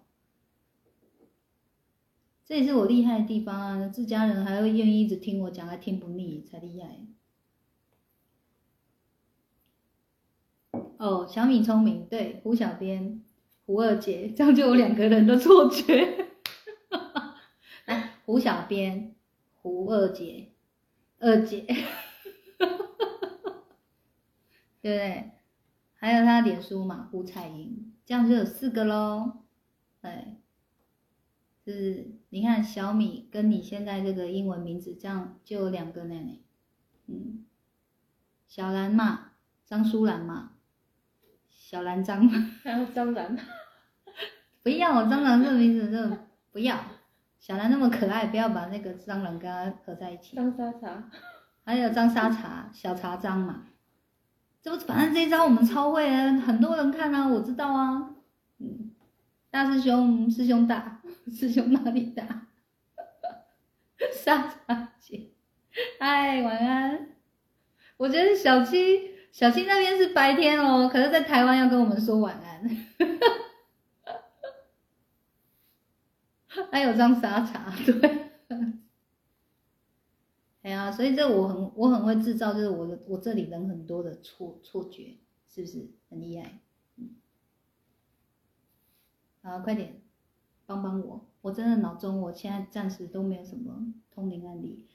[2.47, 3.89] 这也是我厉害的地方啊！
[3.89, 7.07] 自家人还会愿意一直听我讲，还听不腻，才厉害。
[10.99, 13.23] 哦，小米聪明，对，胡小编、
[13.65, 16.29] 胡二姐，这样就有两个人的错觉。
[17.87, 19.15] 来，胡小编、
[19.63, 20.53] 胡二姐、
[21.19, 21.63] 二姐，
[22.59, 22.67] 对
[24.83, 25.31] 不对？
[25.95, 29.45] 还有他脸书嘛，胡彩莹，这样就有四个喽。
[30.03, 30.37] 对，
[31.65, 36.41] 是你看小米跟你现在这个英文名字，这样就有两个呢。
[37.07, 37.45] 嗯，
[38.47, 39.33] 小兰嘛，
[39.65, 40.53] 张淑兰嘛，
[41.49, 43.37] 小兰张嘛， 还有张兰，
[44.63, 46.79] 不要张兰这个名字，真的不要。
[47.39, 50.35] 小兰那么可爱，不要把那个张兰跟它合在一起。
[50.35, 51.11] 张沙茶，
[51.65, 53.67] 还有张沙茶、小茶张嘛，
[54.63, 58.15] 这不反正这一招我们超会啊，很多人看啊，我知道啊。
[58.59, 58.94] 嗯，
[59.55, 62.49] 大师兄，师兄大，师兄哪里大？
[64.13, 65.31] 沙茶姐，
[66.01, 67.11] 嗨，晚安。
[67.97, 72.69] 我觉得小七小七那边是白天哦，可是在台湾要跟我们说晚安。
[76.73, 78.11] 还有张沙茶，对。
[80.63, 85.17] 哎呀，所以这我很我很会制造，就是我的我这里人很多的错错觉，
[85.49, 86.59] 是不是很厉害？
[89.45, 90.01] 嗯，好，快点
[90.67, 94.87] 帮帮我，我真的脑中我现在暂时都没有什么通灵案例，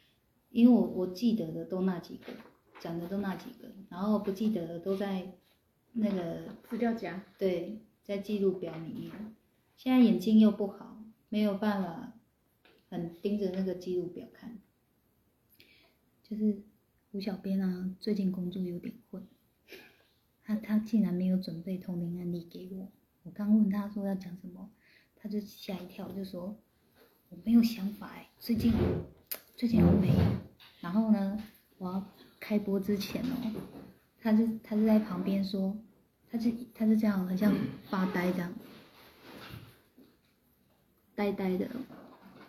[0.49, 2.33] 因为我我记得的都那几个，
[2.79, 5.33] 讲的都那几个，然后不记得的都在
[5.93, 7.23] 那个资料夹。
[7.37, 9.11] 对，在记录表里面。
[9.77, 10.97] 现在眼睛又不好，
[11.29, 12.13] 没有办法
[12.89, 14.57] 很盯着那个记录表看。
[16.23, 16.63] 就是
[17.11, 19.25] 吴小编啊，最近工作有点混，
[20.43, 22.91] 他他竟然没有准备通灵案例给我。
[23.29, 24.67] 我刚问他说要讲什么，
[25.15, 26.57] 他就吓一跳，就说
[27.29, 28.73] 我没有想法哎，最近
[29.55, 30.15] 最近好没有。
[30.81, 31.37] 然后呢，
[31.77, 32.03] 我要
[32.39, 33.53] 开播之前哦，
[34.19, 35.77] 他就他就在旁边说，
[36.31, 37.53] 他就他就这样，很像
[37.87, 38.51] 发呆这样，
[41.13, 41.67] 呆呆的。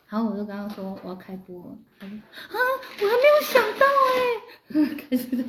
[0.09, 2.57] 然后我就跟他说我要开播，他说啊，
[3.03, 5.45] 我还没有想到哎， 开始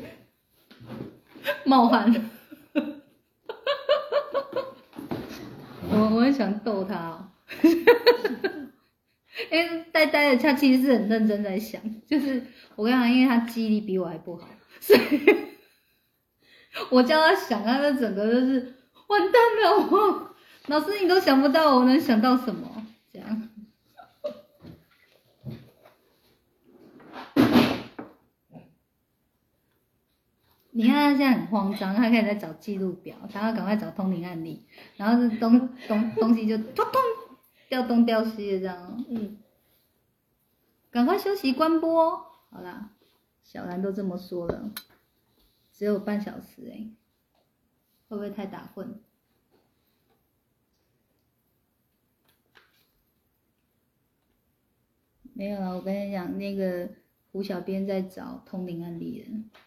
[1.64, 2.22] 冒汗了。
[5.92, 7.28] 我我很想逗他哦，
[9.52, 12.42] 因为呆呆的他其实是很认真在想，就是
[12.76, 14.48] 我跟他，因为他记忆力比我还不好，
[14.80, 15.02] 所以
[16.90, 18.74] 我叫他想，他的整个就是
[19.08, 20.36] 完蛋了，我
[20.68, 23.50] 老师你都想不到，我能想到什么这样。
[30.82, 34.66] 你看他现在很慌张，他开始在找记录表，他要赶快找通灵案例，
[34.98, 36.94] 然后是东东东西就咚咚
[37.70, 39.38] 掉东掉西的这样，嗯，
[40.90, 42.18] 赶快休息关播，
[42.50, 42.90] 好啦，
[43.44, 44.72] 小兰都这么说了，
[45.72, 46.90] 只有半小时哎、
[48.10, 49.00] 会不会太打混？
[55.34, 56.90] 没有啊，我跟你讲，那个
[57.32, 59.61] 胡小编在找通灵案例了。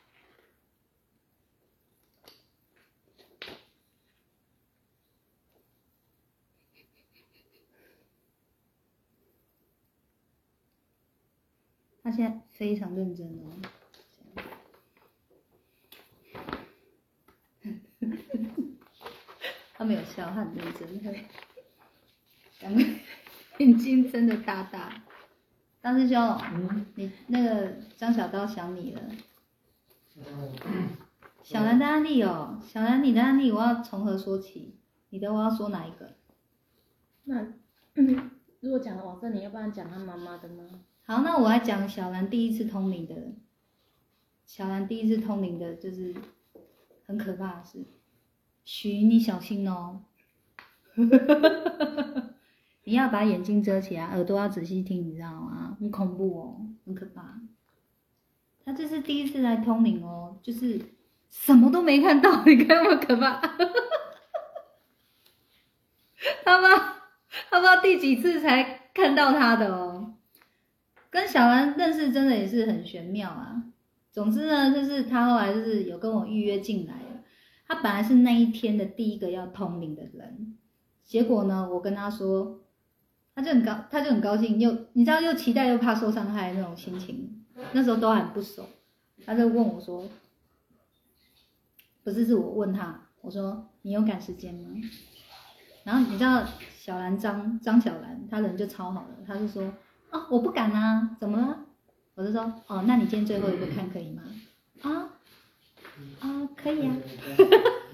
[12.04, 13.50] 他现在非常认真哦。
[19.72, 21.10] 他没有笑，他很认真，他
[22.60, 22.84] 两个
[23.58, 25.02] 眼睛真的大大。
[25.82, 26.16] 张师兄，
[26.54, 29.00] 嗯，你那个张小刀想你了。
[31.42, 34.76] 小兰的案例哦，小兰你的案例我要从何说起？
[35.08, 36.14] 你的我要说哪一个？
[37.24, 37.46] 那
[37.94, 40.64] 嗯 如果讲王振，你要不然讲他妈妈的吗？
[41.06, 43.14] 好，那我来讲小兰第一次通灵的。
[44.46, 46.14] 小兰第一次通灵的，就是
[47.06, 47.84] 很可怕的事。
[48.64, 50.00] 徐你小心哦，
[52.84, 55.76] 你要把眼睛遮起来，耳朵要仔细听，你知道吗？
[55.78, 57.38] 很恐怖哦，很可怕。
[58.64, 60.80] 他这是第一次来通灵哦，就是
[61.28, 63.42] 什么都没看到，你看有没有可怕？
[66.44, 66.68] 他妈，
[67.50, 69.93] 他不知道第几次才看到他的哦。
[71.14, 73.62] 跟小兰认识真的也是很玄妙啊。
[74.11, 77.22] 总之呢，就是他后来就是有跟我预约进来了。
[77.68, 80.59] 他本来是那一天的第一个要通灵的人，
[81.05, 82.64] 结果呢，我跟他说，
[83.33, 87.44] 他就很高，他就很高兴，又你知道又期待又怕受伤害那种心情。
[87.70, 88.66] 那时候都还不熟，
[89.24, 90.05] 他就问我说，
[92.03, 94.70] 不是是我问他，我说你有赶时间吗？
[95.85, 96.44] 然后你知道
[96.77, 99.72] 小兰张张小兰，她人就超好的，她就说
[100.14, 101.59] 哦我不敢啊，怎么了？
[102.14, 104.22] 我就说哦，那你今天最后一个看可以吗？
[104.83, 105.11] 啊
[106.20, 106.96] 啊可以啊，
[107.37, 107.44] 你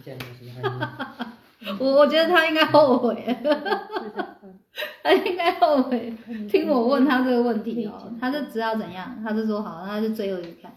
[0.04, 1.26] 讲的什么含
[1.60, 1.76] 义？
[1.78, 3.14] 我我觉得他应该后悔，
[5.02, 6.14] 他应该后悔
[6.48, 10.72] 听我问他这个问题哦，他就知道怎样，他就说好，那他就最后一个看，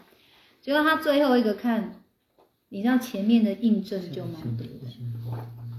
[0.62, 2.02] 结果他最后一个看，
[2.70, 4.74] 你知道前面的印证就蛮多的。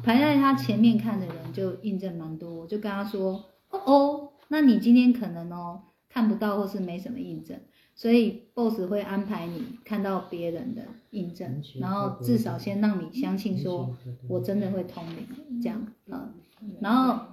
[0.02, 7.58] 排在他前面看的人就印证蛮多，我就跟他说，哦哦，那你今天可能哦看不到或是没什么印证，
[7.94, 13.96] 所以 boss 会安排你看到别人的印证，然后至少先让你相信说
[14.28, 16.32] 我真的会通灵，这样，嗯，
[16.80, 17.26] 然后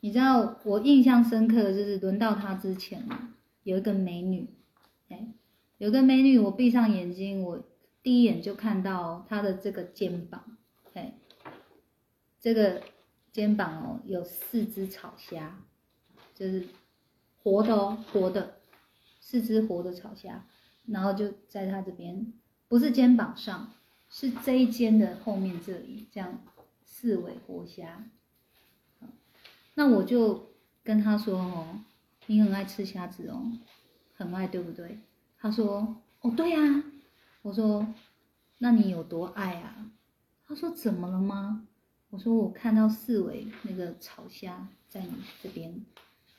[0.00, 3.30] 你知道我印象深刻的就是轮到他之前啊，
[3.62, 4.48] 有一个美女，
[5.08, 5.28] 哎，
[5.78, 7.62] 有个美女，我闭上眼睛，我
[8.02, 10.42] 第一眼就看到她的这个肩膀。
[10.94, 11.14] 哎，
[12.40, 12.82] 这个
[13.32, 15.58] 肩膀哦，有四只草虾，
[16.34, 16.66] 就是
[17.42, 18.60] 活的哦，活的，
[19.20, 20.46] 四只活的草虾，
[20.86, 22.32] 然后就在他这边，
[22.68, 23.72] 不是肩膀上，
[24.08, 26.42] 是这一肩的后面这里，这样
[26.84, 28.04] 四尾活虾。
[29.74, 30.50] 那我就
[30.82, 31.80] 跟他说哦，
[32.26, 33.52] 你很爱吃虾子哦，
[34.14, 34.98] 很爱对不对？
[35.38, 36.84] 他说哦对呀、
[37.42, 37.94] 我说
[38.58, 39.90] 那你有多爱啊？
[40.46, 41.66] 他说怎么了吗？
[42.10, 45.80] 我说我看到四尾那个炒虾在你这边，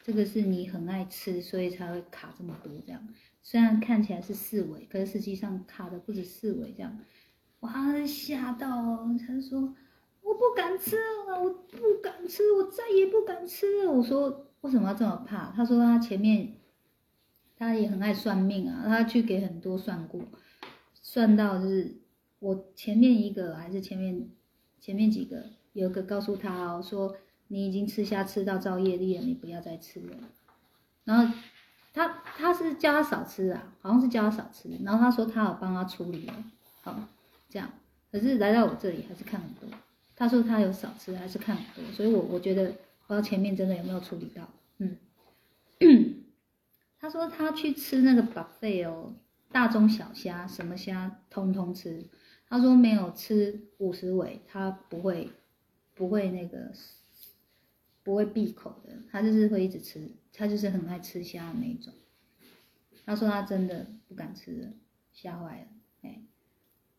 [0.03, 3.07] 这个是你很爱吃，所以才会卡这么多这样。
[3.41, 6.99] 虽然看起来是四尾，可是实际上卡的不止四尾这样。
[7.61, 9.15] 哇，吓到哦！
[9.25, 9.73] 他说
[10.21, 13.91] 我不敢吃了，我不敢吃，我再也不敢吃了。
[13.91, 15.51] 我说为什么要这么怕？
[15.51, 16.55] 他说他前面
[17.55, 20.21] 他也很爱算命啊，他去给很多算过，
[21.01, 21.95] 算到就是
[22.39, 24.27] 我前面一个还是前面
[24.79, 27.15] 前面几个有个告诉他哦，说
[27.47, 30.17] 你已经吃虾吃到造业力了，你不要再吃了。
[31.03, 31.33] 然后
[31.93, 36.33] 他他是叫他少吃啊，好像是叫他少吃，然后他说他有帮他处理了，
[36.81, 36.99] 好
[37.49, 37.69] 这样，
[38.11, 39.69] 可是来到我这里还是看很多。
[40.15, 42.65] 他说他有少吃，还是看很多，所以我我觉得
[43.07, 44.47] 不知道前面真的有没有处理到，
[44.77, 44.97] 嗯。
[46.99, 49.15] 他说他去吃那个 buffet 哦，
[49.51, 52.05] 大中小虾什么虾通通吃。
[52.47, 55.31] 他说没有吃五十尾，他不会
[55.93, 56.71] 不会那个
[58.03, 61.93] 不会闭口的，他就是会一直吃，他就是很爱吃虾的那一种。
[63.05, 64.67] 他说他真的不敢吃了，
[65.11, 65.67] 吓坏了，
[66.03, 66.21] 哎，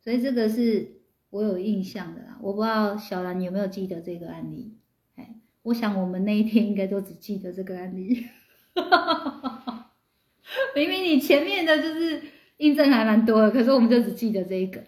[0.00, 2.38] 所以这个是我有印象的啦。
[2.42, 4.74] 我不知道小兰有没有记得这个案例，
[5.16, 8.26] 哎，我想我们那一天应该都只记得这个案例。
[10.74, 12.22] 明明你前面的就是
[12.56, 14.82] 印证还蛮多的，可是我们就只记得这一个，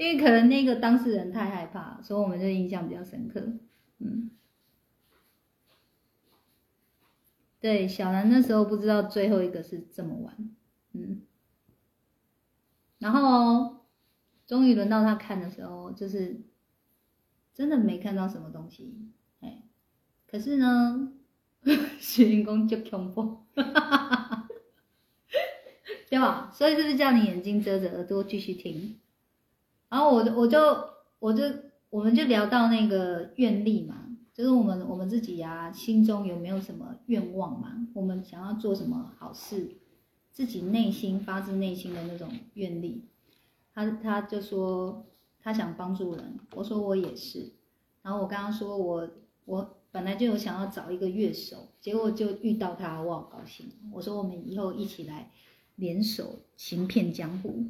[0.00, 3.52] 因为可能那个当事人太害怕，所以我们就印象比较深刻。
[3.98, 4.30] 嗯，
[7.60, 10.34] 对，小兰那时候不知道最后一个是这么玩，
[10.94, 11.20] 嗯，
[12.98, 13.84] 然后
[14.46, 16.40] 终于轮到他看的时候，就是
[17.52, 18.94] 真的没看到什么东西，
[19.40, 19.64] 哎，
[20.26, 21.12] 可是呢。
[22.00, 23.36] 徐灵公就恐怖，
[26.08, 26.50] 对吧？
[26.54, 28.98] 所以就是叫你眼睛遮着，耳朵继续听？
[29.90, 30.58] 然后我就我就
[31.18, 31.44] 我就
[31.90, 37.86] 我们就聊到那个愿力嘛，就是我们我们自己呀、心中有没有什么愿望嘛？
[37.92, 39.76] 我们想要做什么好事，
[40.32, 43.04] 自己内心发自内心的那种愿力。
[43.74, 45.04] 他他就说
[45.42, 47.52] 他想帮助人，我说我也是。
[48.02, 49.10] 然后我刚刚说我
[49.44, 49.76] 我。
[49.92, 53.66] 本来就有想要找一个乐手，结果就遇到他，我好高兴。
[53.92, 55.32] 我说我们以后一起来
[55.74, 57.64] 联手行骗江湖，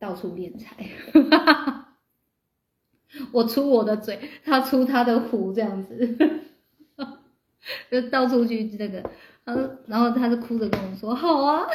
[0.00, 0.74] 到处敛财。
[3.32, 6.16] 我出我的嘴，他出他的壶，这样子，
[7.90, 9.02] 就到处去那个。
[9.44, 11.66] 他说，然后他就哭着跟我说：“好啊。”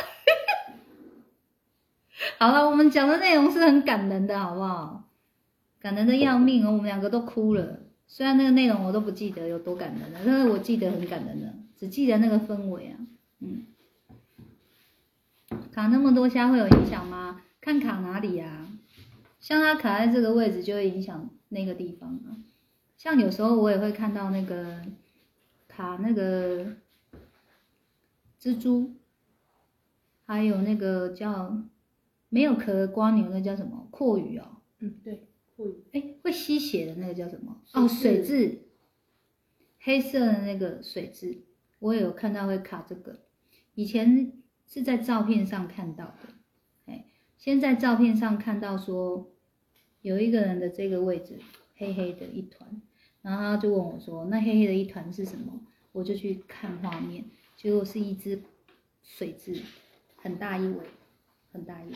[2.40, 5.04] 好了，我们讲的内容是很感人的，好不好？
[5.80, 7.80] 感人的要命哦，我们两个都哭了。
[8.08, 12.98] 虽然那个内容我都不记得有多感人了，但是我记得很感人的，只记得那个氛围啊，
[13.42, 13.66] 嗯。
[15.74, 17.42] 卡那么多虾会有影响吗？
[17.66, 18.68] 看卡哪里啊？
[19.40, 22.38] 像它卡在这个位置就会影响那个地方啊。
[22.96, 24.84] 像有时候我也会看到那个
[25.68, 26.64] 卡那个
[28.40, 28.94] 蜘蛛，
[30.28, 31.60] 还有那个叫
[32.30, 34.58] 没有壳的瓜牛，那叫什么阔鱼哦？
[34.78, 35.26] 嗯，对，
[35.58, 37.64] 会哎，会吸血的那个叫什么？
[37.74, 38.60] 哦，水蛭，
[39.80, 41.40] 黑色的那个水蛭，
[41.80, 43.22] 我也有看到会卡这个。
[43.74, 44.34] 以前
[44.68, 46.36] 是在照片上看到的，
[47.38, 49.32] 先，在照片上看到说
[50.02, 51.40] 有一个人的这个位置
[51.76, 52.82] 黑黑的一团，
[53.22, 55.62] 然后他就问我说：“那黑黑的一团是什么？”
[55.94, 57.24] 我就去看画面，
[57.56, 58.42] 结果是一只
[59.02, 59.62] 水蛭，
[60.18, 60.80] 很大一尾，
[61.54, 61.96] 很大一尾。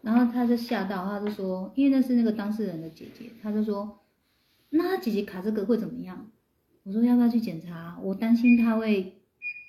[0.00, 4.00] 然后他就吓到，他就说，因为那是那个当事人的姐姐，他就说，
[4.70, 6.30] 那他姐姐卡这个会怎么样？
[6.84, 7.98] 我说要不要去检查？
[8.00, 9.20] 我担心他会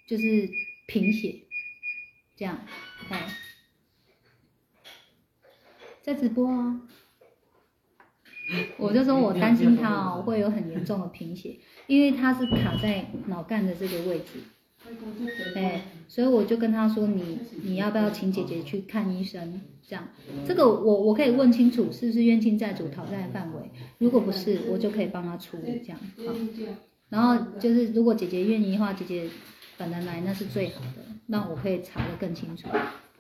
[0.08, 0.50] 就是
[0.88, 1.44] 贫血，
[2.36, 2.60] 这样，
[3.10, 3.28] 哎，
[6.08, 6.80] 在直播啊，
[8.78, 14.40] 我就说我担心他哦会有很严重的贫血，因为他是卡在脑干的这个位置。
[15.58, 19.60] 哎，所以我就跟他说，你你要不要请姐姐去看医生？
[19.86, 20.08] 这样，
[20.48, 26.00] 这个我我可以问清楚是不是冤亲债主讨债的范围，如果不是，我就可以帮他处理这样。
[26.26, 26.34] 好，
[27.10, 29.30] 然后就是如果姐姐愿意的话，姐姐
[29.78, 32.70] 本人来那是最好的，那我可以查得更清楚。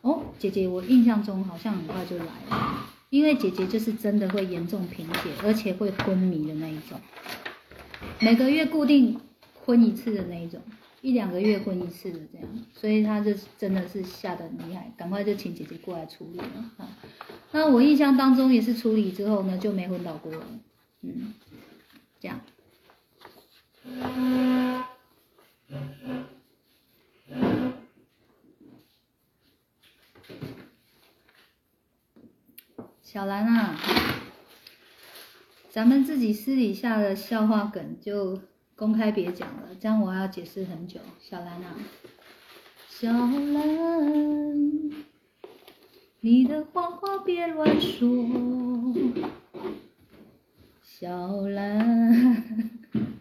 [0.01, 6.99] 哦，姐姐，我印象中好像很快就来了，因为姐姐就是真的会严重贫血，而且会昏迷的那一种，
[8.19, 9.19] 每个月固定
[9.65, 10.61] 昏一次的那一种。
[11.01, 16.89] 一两个月昏一次的这样，所以他就真的是吓得很厉害，赶快就请姐姐过来处理了啊。
[17.51, 20.45] 那我印象当中也是处理之后呢就没昏倒过了，
[21.03, 21.33] 嗯，
[22.19, 22.41] 这样。
[33.09, 33.73] 小兰啊，
[35.69, 38.37] 咱们自己私底下的笑话梗就
[38.75, 40.99] 公开别讲了，这样我要解释很久。
[41.17, 41.73] 小兰啊，
[42.89, 44.91] 小兰，
[46.19, 48.09] 你的谎话别乱说。
[50.83, 52.59] 小兰，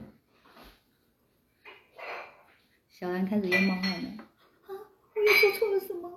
[2.91, 4.09] 小兰开始又冒汗了。
[4.66, 4.74] 啊，
[5.14, 6.12] 我又说错了什么？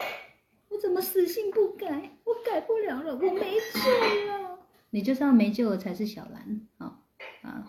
[0.80, 1.86] 我怎么死性不改？
[2.24, 4.60] 我改不了了，我没救了。
[4.92, 7.02] 你就知道没救了才是小兰啊
[7.42, 7.68] 啊！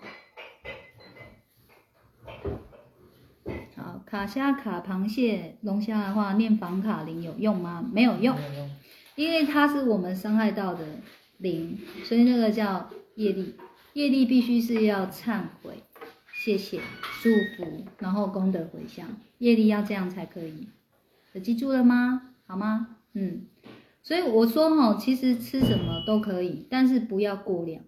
[3.74, 7.84] 好，卡虾、卡螃蟹、龙虾的话，念房卡灵有用吗？
[7.92, 8.70] 没有用，没有用，
[9.16, 10.86] 因为它是我们伤害到的
[11.38, 13.56] 灵，所以那个叫业力。
[13.94, 15.82] 业力必须是要忏悔、
[16.32, 16.80] 谢谢、
[17.20, 19.08] 祝福，然后功德回向，
[19.38, 20.68] 业力要这样才可以。
[21.32, 22.34] 有记住了吗？
[22.46, 22.98] 好吗？
[23.12, 23.46] 嗯，
[24.02, 27.84] 所以我说哈，其实吃什么都可以，但是不要过量。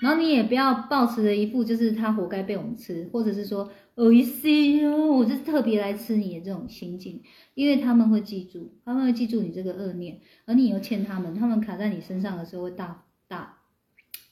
[0.00, 7.22] 然后你也不要抱持着一副就是他活该被我们吃，或者是说哦一西哦，我就是特别来吃你的这种心境，
[7.54, 13.58] 因为他们会记住，他们会记住你这个恶念，而你又欠他们，他们卡在你身上的时候会大大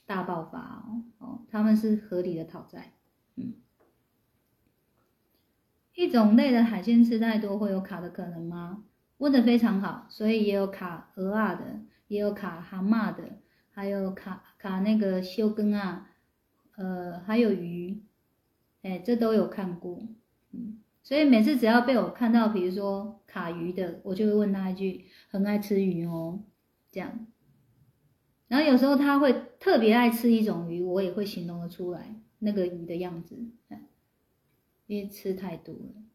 [0.05, 2.91] 大爆发哦哦，他们是合理的讨债，
[3.37, 3.53] 嗯。
[5.95, 8.83] 一种类的海鲜吃太多会有卡的可能吗？
[9.21, 13.37] 问的非常好，所以也有卡鹅啊的，也有卡蛤蟆的，
[13.69, 16.09] 还有卡卡那个修根啊，
[16.75, 18.01] 呃，还有鱼，
[18.81, 20.01] 哎，这都有看过，
[20.53, 26.41] 嗯，所以每次只要被我看到，比如说卡鱼的，我就会问他一句，很爱吃鱼哦，
[26.91, 27.27] 这样，
[28.47, 33.37] 然后有时候他会特别爱吃一种鱼，我也会形容得出来那个鱼的样子，
[34.87, 36.10] 因为吃太多了。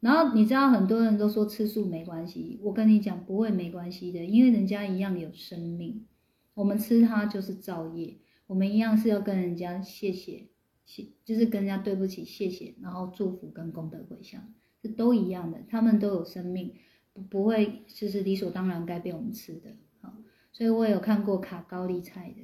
[0.00, 6.06] 然后你知道很多人都说吃素没关系，我跟你讲不会没关系的，因为人家一样有生命，
[6.54, 10.46] 我们吃它就是造业，我们一样是要跟人家谢谢，
[10.86, 14.40] 谢就是跟人家对不起，谢谢，然后祝福跟功德回向，
[14.80, 16.74] 这都一样的，他们都有生命，
[17.12, 19.70] 不不会就是理所当然该被我们吃的，
[20.00, 20.14] 好，
[20.52, 22.42] 所以我有看过卡高丽菜的，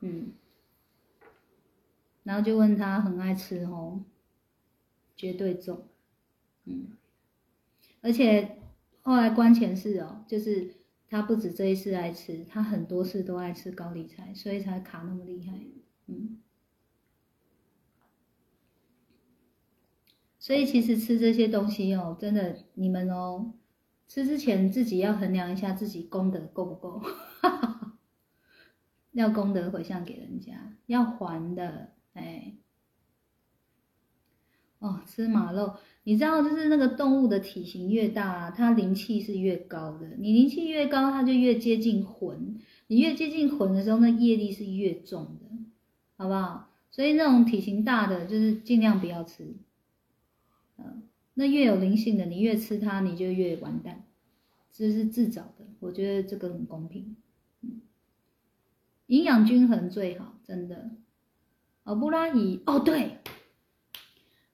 [0.00, 0.32] 嗯，
[2.22, 4.02] 然后就问他很爱吃哦，
[5.14, 5.84] 绝对重。
[6.64, 6.96] 嗯，
[8.00, 8.58] 而且
[9.02, 10.76] 后来关前事哦，就是
[11.08, 15.58] 他不止这一次爱吃，他很多次都爱吃高丽菜，所以才卡那么厉害。
[16.06, 16.40] 嗯，
[20.38, 23.52] 所以其实吃这些东西哦，真的你们哦，
[24.06, 27.02] 吃之前自己要衡量一下自己功德够不够，
[29.12, 32.56] 要功德回向给人家，要还的，哎，
[34.78, 35.76] 哦，吃马肉。
[36.04, 40.08] 你知道，就是那个动物的体型越大，它灵气是越高的。
[40.18, 42.58] 你灵气越高，它就越接近魂。
[42.88, 45.46] 你越接近魂的时候，那业力是越重的，
[46.16, 46.70] 好不好？
[46.90, 49.54] 所以那种体型大的，就是尽量不要吃。
[50.76, 51.02] 嗯，
[51.34, 54.04] 那越有灵性的，你越吃它，你就越完蛋。
[54.72, 57.16] 这是自找的，我觉得这个很公平。
[57.60, 57.80] 嗯，
[59.06, 60.90] 营养均衡最好，真的。
[61.84, 63.18] 哦，布拉伊，哦对。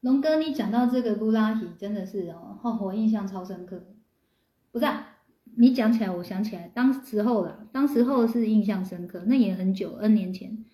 [0.00, 3.84] 龙哥，你讲到这个布拉提真的是哦，我印象超深刻。
[4.70, 4.86] 不是
[5.56, 10.64] 你讲起来，我想起来，当时候啦，当时候是印象深刻，那也很久，N 年前。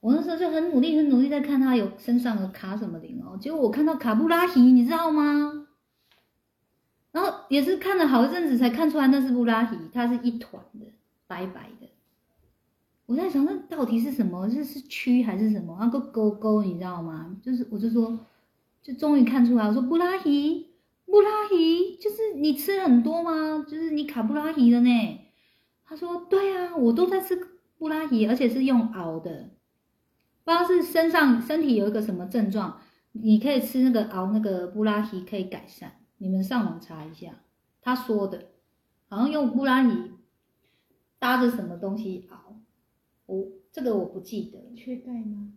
[0.00, 5.68] 我那时候就很努力，很努力在看他有身上有卡什么灵哦，结果我看到卡布拉提，你知道吗？
[7.12, 10.86] 然后也是看了好一阵子才看出来那是布拉提，它是一团的，
[11.28, 11.88] 白白的。
[13.06, 14.48] 我在想那到底是什么？
[14.48, 15.76] 这是蛆还是什么？
[15.78, 17.36] 那个勾勾，你知道吗？
[17.40, 18.18] 就是我就说。
[18.82, 20.70] 就终于看出来，我说布拉提，
[21.04, 23.64] 布拉提，就是你吃很多吗？
[23.68, 25.20] 就是你卡布拉提的呢？
[25.84, 27.36] 他说对啊，我都在吃
[27.78, 29.50] 布拉提，而且是用熬的。
[30.44, 32.80] 不知道是身上身体有一个什么症状，
[33.12, 35.96] 你可以吃那个熬那个布拉提可以改善。
[36.18, 37.42] 你们上网查一下，
[37.82, 38.50] 他说的，
[39.08, 40.12] 好像用布拉提
[41.18, 42.56] 搭着什么东西熬，
[43.26, 44.74] 我这个我不记得。
[44.74, 45.52] 缺钙吗？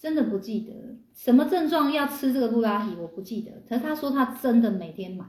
[0.00, 3.60] 真的不记得什么症状要吃这个布拉提，我不记得。
[3.68, 5.26] 可是他说他真的每天买，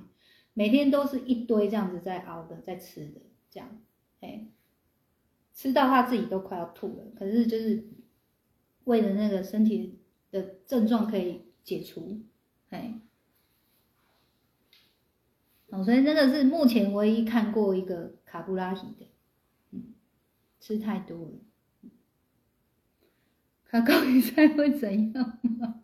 [0.54, 3.82] 每天都是一堆这样子在熬的，在吃的这样，
[4.22, 4.48] 哎，
[5.54, 7.04] 吃到他自己都快要吐了。
[7.18, 7.84] 可是就是
[8.86, 10.00] 为了那个身体
[10.32, 12.22] 的症状可以解除，
[12.70, 12.98] 哎，
[15.68, 19.06] 哦，所以真的是目前唯一看过一个卡布拉提的，
[19.72, 19.94] 嗯，
[20.62, 21.34] 吃太多了。
[23.72, 25.82] 他高丽菜会怎样吗？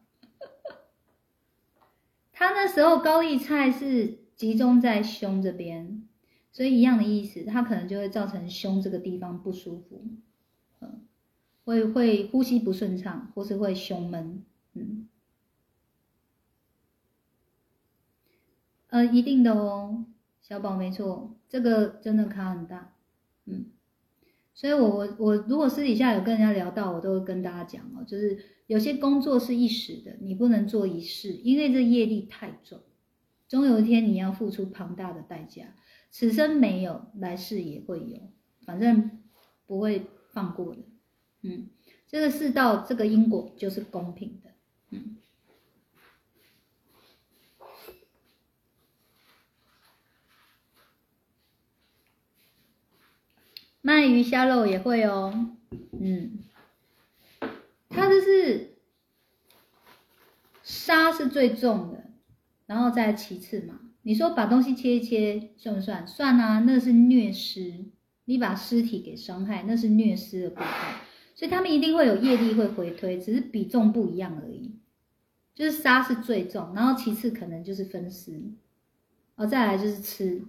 [2.34, 6.04] 他那时候高丽菜是集中在胸这边，
[6.52, 10.06] 所以一样的意思，它可能就会造成胸这个地方不舒服，
[10.82, 11.02] 嗯，
[11.64, 15.08] 会会呼吸不顺畅，或是会胸闷，嗯，
[18.90, 20.04] 呃，一定的哦，
[20.42, 22.94] 小宝没错，这个真的卡很大，
[23.46, 23.68] 嗯，
[24.58, 32.82] 所以我我我如果私底下有跟人家聊到，我都会跟大家讲哦，就是有些工作是一时的，你不能做一世，因为这业力太重，
[33.48, 35.76] 总有一天你要付出庞大的代价，
[36.10, 38.32] 此生没有，来世也会有，
[38.66, 39.22] 反正
[39.68, 40.82] 不会放过的，
[41.44, 41.70] 嗯，
[42.08, 44.50] 这个世道这个因果就是公平的，
[44.90, 45.18] 嗯。
[53.88, 55.56] 鳗鱼虾肉也会哦，
[55.98, 56.40] 嗯，
[57.88, 58.76] 它就是
[60.62, 62.12] 杀是最重的，
[62.66, 63.80] 然后再其次嘛。
[64.02, 66.06] 你说把东西切一切算不算？
[66.06, 67.86] 算啊，那是虐尸，
[68.26, 70.68] 你把尸体给伤害，那是虐尸的部分，
[71.34, 74.76] 所以他们一定会有业力会回推，只是比重不一样而已。
[75.56, 78.38] 就是杀是最重，然后其次可能就是分尸，
[79.38, 80.44] 哦，再来就是吃。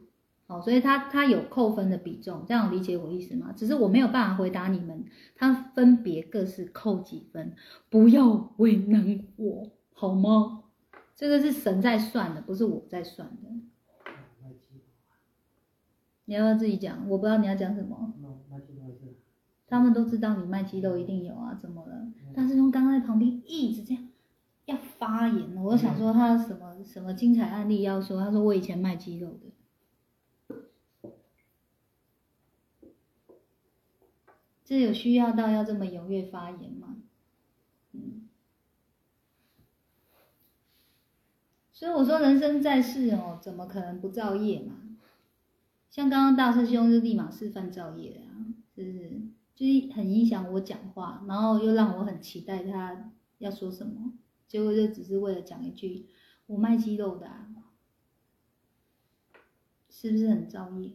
[0.48, 3.52] 哦，所以它它有扣分的比重，这样理解我意思吗？
[3.54, 5.04] 只是我没有办法回答你们，
[5.36, 7.54] 它分别各是扣几分，
[7.90, 10.64] 不要为难我好吗？
[11.14, 14.12] 这个是神在算的，不是我在算的。
[16.24, 17.06] 你要不要自己讲？
[17.08, 18.14] 我不知道你要讲什么。
[19.66, 22.06] 他们都知道你卖鸡肉一定有啊，怎么了？
[22.34, 24.08] 大师兄刚在旁边一直这样
[24.64, 29.47] 要发言，我想说他什么什么精彩案例要说，他说我以前卖鸡肉的。
[34.68, 36.98] 这有需要到要这么踊跃发言吗？
[37.92, 38.28] 嗯，
[41.72, 44.74] 所以我说人生在世哦，怎么可能不造业嘛？
[45.88, 49.22] 像刚刚大师兄就立马示范造业啊，是不是？
[49.54, 54.12] 就是很影响我讲话，然后又让我很期待他要说什么，
[54.46, 56.04] 结果就只是为了讲一句
[56.44, 57.48] 我卖鸡肉的，啊，
[59.88, 60.92] 是不是很造业？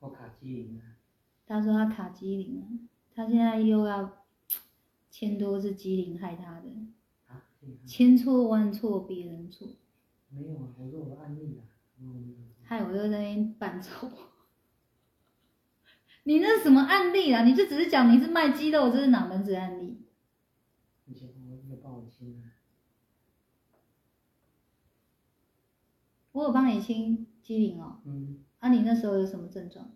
[0.00, 0.98] 我卡机灵啊。
[1.46, 2.66] 他说他卡机灵了，
[3.18, 4.24] 他现在又要
[5.10, 6.68] 千多是机灵害他的，
[7.84, 9.66] 千错万错别人错。
[10.28, 11.66] 没有啊，我说我案例啊。
[12.62, 14.08] 害我又在那边扮丑。
[16.22, 17.42] 你那什么案例啊？
[17.42, 20.00] 你就只是讲你是卖鸡肉，这是哪门子案例？
[21.06, 22.54] 以前我有帮我清啊。
[26.30, 28.00] 我有帮你清机灵哦。
[28.04, 28.44] 嗯。
[28.60, 29.90] 啊，你那时候有什么症状？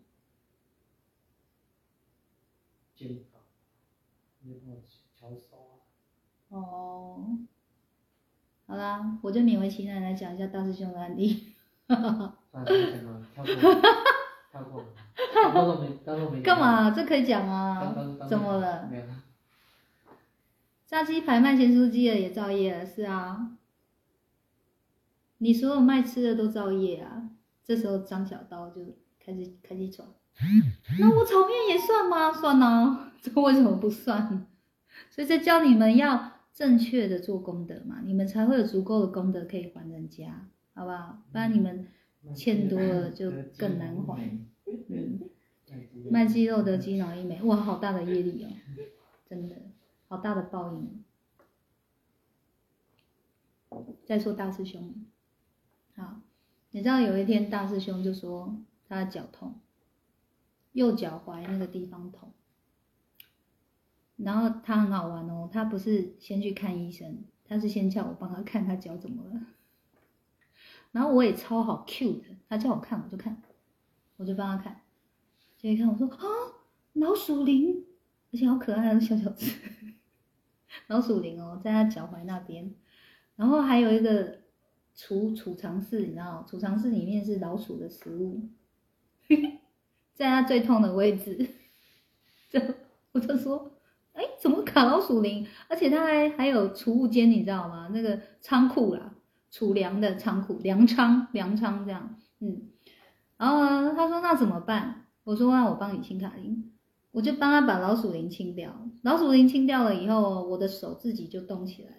[6.49, 7.39] 哦，
[8.67, 11.53] 好啦，我就勉为其难来讲一下大师兄的案例。
[11.89, 12.65] 哈哈哈哈
[14.51, 14.85] 跳过，
[15.33, 16.43] 跳过，当做没，当做没。
[16.43, 16.91] 干嘛？
[16.91, 17.95] 这可以讲啊？
[18.29, 18.89] 怎么了？
[18.91, 19.05] 没有。
[20.87, 23.53] 炸鸡排卖咸酥鸡的也造业了，是啊。
[25.39, 27.31] 你所有卖吃的都造业啊！
[27.65, 28.81] 这时候张小刀就
[29.19, 30.07] 开始开始转。
[31.01, 32.33] 那我炒面也算吗？
[32.33, 34.47] 算啊，这为什么不算？
[35.09, 41.23] 所以在教你们要正确的做功德嘛，你们才会有足够的功德可以还人家，好不好？
[41.31, 41.87] 不然你们
[42.35, 44.39] 欠多了就更难还。
[44.89, 45.21] 嗯，
[46.11, 48.49] 卖鸡肉的鸡脑一枚，哇，好大的业力哦，
[49.29, 49.57] 真的，
[50.09, 51.05] 好大的报应。
[54.05, 55.07] 再说大师兄，
[55.95, 56.21] 好，
[56.73, 58.57] 你知道有一天大师兄就说
[58.89, 59.55] 他的脚痛。
[60.73, 62.33] 右脚踝那个地方痛，
[64.17, 69.41] 然后他很好玩哦，他不是先去看医生，他是先叫我帮他看他脚怎么了，
[70.93, 73.43] 然后我也超好 Q 的，他叫我看我就看，
[74.17, 74.83] 我就帮他看，
[75.59, 76.25] 就一看我说啊
[76.95, 77.85] 老鼠灵，
[78.33, 79.53] 而且好可爱的小小只，
[80.87, 82.75] 老鼠灵哦，在他脚踝那边，
[83.37, 84.41] 然后还有一个
[84.95, 88.49] 储储藏室，你知道储藏室里面是老鼠的食物。
[90.15, 91.49] 在他最痛的位置，
[92.51, 92.61] 就
[93.13, 93.72] 我就说，
[94.13, 95.47] 哎，怎么卡老鼠林？
[95.69, 97.89] 而且他还还有储物间，你知道吗？
[97.93, 99.15] 那个仓库啦，
[99.51, 102.69] 储粮的仓库，粮仓，粮仓这样，嗯。
[103.39, 105.07] 然后呢，他说那怎么办？
[105.25, 106.73] 我说那我帮你清卡灵，
[107.11, 108.89] 我就帮他把老鼠林清掉。
[109.03, 111.97] 老鼠林清掉了以后，我的手自己就动起来了。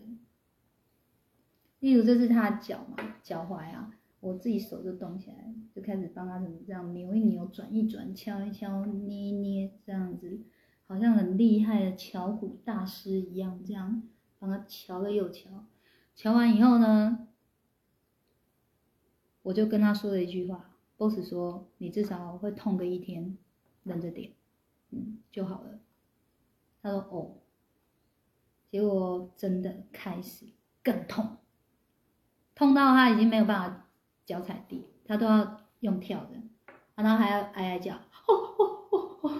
[1.79, 3.91] 例如这是他的脚嘛，脚踝啊，
[4.21, 5.81] 我自己手就动起来就。
[5.81, 10.39] 开始帮他怎么这样扭一扭、转一转、敲一敲、捏一捏，这样子，
[10.87, 14.03] 好像很厉害的巧虎大师一样，这样
[14.39, 15.49] 帮他瞧了又瞧。
[16.15, 17.27] 瞧完以后呢，
[19.41, 23.37] 我就跟他说了一句话，boss 说你至少会痛个一天，
[23.83, 24.33] 忍着点，
[24.91, 25.79] 嗯就好了。
[26.81, 27.35] 他说哦，
[28.69, 30.45] 结果真的开始
[30.83, 31.37] 更痛，
[32.53, 33.87] 痛到他已经没有办法
[34.25, 36.31] 脚踩地，他都要用跳的，
[36.95, 39.39] 然后还要哎哎叫，哦哦哦哦，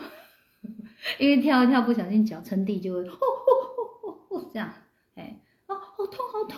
[1.20, 3.20] 因为跳一跳不小心脚撑地就会哦哦
[4.04, 4.74] 哦哦这样，
[5.16, 6.58] 哎，哦好痛好痛，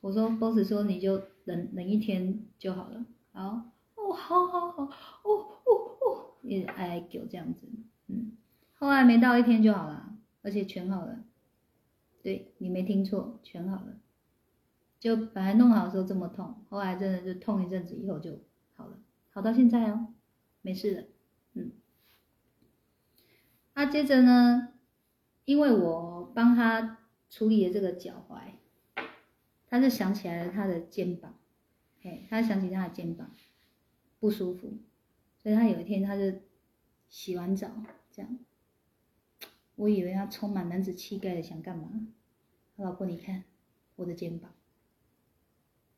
[0.00, 3.62] 我说 boss 说你就忍忍一天就好了，然后
[3.94, 4.90] 哦好好好，哦
[5.24, 7.66] 哦哦，一直哀哀叫这样子，
[8.08, 8.32] 嗯，
[8.74, 10.08] 后来没到一天就好了。
[10.44, 11.20] 而且全好了，
[12.20, 13.94] 对你没听错，全好了。
[14.98, 18.32] 就本来弄好的时候这么痛，后来真的就痛一阵子以后就
[18.74, 18.98] 好了，
[19.30, 20.08] 好到现在哦，
[20.62, 21.04] 没事了。
[23.74, 24.74] 嗯，那接着呢，
[25.44, 26.98] 因为我帮他
[27.30, 28.40] 处理了这个脚踝，
[29.66, 31.38] 他就想起来了他的肩膀，
[32.02, 33.30] 哎，他想起他的肩膀
[34.20, 34.74] 不舒服，
[35.42, 36.40] 所以他有一天他就
[37.08, 37.68] 洗完澡
[38.10, 38.38] 这样。
[39.76, 42.06] 我以为他充满男子气概的想干嘛？
[42.76, 43.44] 老婆，你看
[43.96, 44.52] 我的肩膀。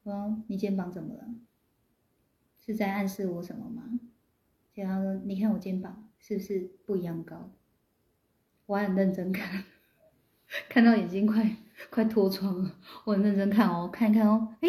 [0.04, 1.34] 哦，你肩膀怎么了？
[2.60, 3.98] 是在暗示我什么吗？
[4.72, 7.50] 结果他说：“你看我肩膀是不是不一样高？”
[8.66, 9.64] 我很认真看，
[10.68, 11.56] 看到眼睛快
[11.90, 12.78] 快脱窗了。
[13.04, 14.68] 我很认真看哦，看一看哦，哎，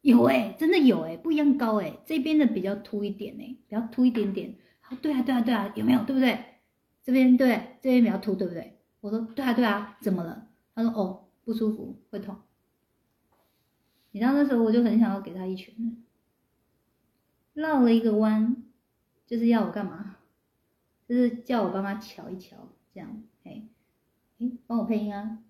[0.00, 4.54] 有哎，真的有哎，不一样高哎，这边的比较凸一点哎，比较凸一点点。
[4.80, 6.02] 好，对啊，对啊，对啊，有没有？
[6.04, 6.38] 对不对？
[7.02, 8.78] 这边对，这边比较凸，对不对？
[9.00, 10.48] 我说对啊，对啊，怎么了？
[10.74, 12.36] 他说哦，不舒服，会痛。
[14.12, 15.74] 你知道那时候我就很想要给他一拳，
[17.52, 18.56] 绕了一个弯，
[19.26, 20.16] 就是要我干嘛？
[21.08, 22.56] 就是叫我帮他瞧一瞧，
[22.94, 23.62] 这样，哎，
[24.40, 25.38] 哎，帮我配音啊。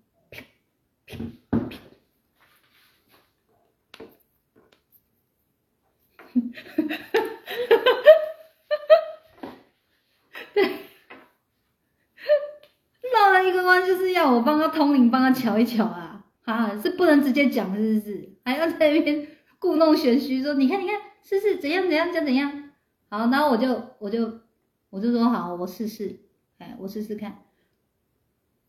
[13.45, 16.25] 一个弯就是要我帮他通灵，帮他瞧一瞧啊！
[16.45, 18.33] 啊，是不能直接讲，是不是？
[18.43, 19.27] 还要在那边
[19.59, 22.71] 故弄玄虚，说你看，你看，试试怎样怎样怎样。
[23.07, 23.67] 好，然后我就
[23.99, 24.41] 我就
[24.89, 26.19] 我就说好，我试试，
[26.57, 27.43] 哎，我试试看。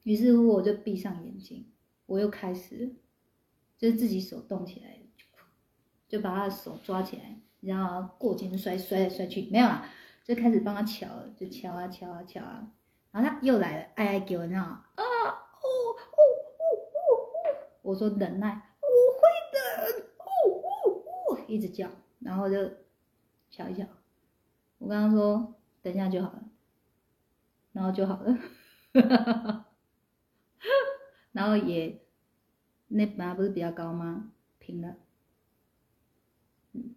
[0.07, 1.67] 于是乎，我就闭上眼睛，
[2.07, 2.95] 我又开始，
[3.77, 5.01] 就是自己手动起来，
[6.07, 9.91] 就把他的手抓起来，然后过肩摔摔来摔去，没有啊，
[10.23, 12.73] 就开始帮他敲，就敲啊敲啊敲啊。
[13.11, 16.63] 然后他又来了，哎哎给我那啊哦哦哦哦
[16.95, 18.87] 哦，我说忍耐，我
[19.19, 19.59] 会的，
[20.19, 20.25] 哦
[20.63, 21.91] 哦哦，一直叫，
[22.21, 22.57] 然后就
[23.51, 23.85] 瞧一瞧，
[24.79, 25.53] 我刚刚说
[25.83, 26.45] 等一下就好了，
[27.73, 28.39] 然后就好了，
[28.93, 29.66] 哈哈哈哈
[31.37, 32.01] 然后也
[32.89, 34.33] 那本来不是比较高吗？
[34.59, 34.97] 平了，
[36.73, 36.95] 嗯，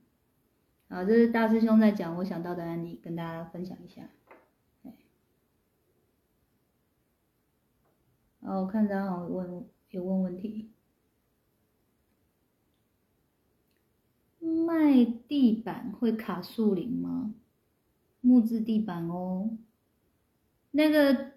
[0.87, 4.09] 好，这是大师兄在讲我想到的案例，跟大家分享一下。
[8.39, 10.71] 哦，我看张好问有问问题，
[14.39, 17.35] 卖地板会卡树林吗？
[18.21, 19.57] 木质地板哦，
[20.71, 21.33] 那个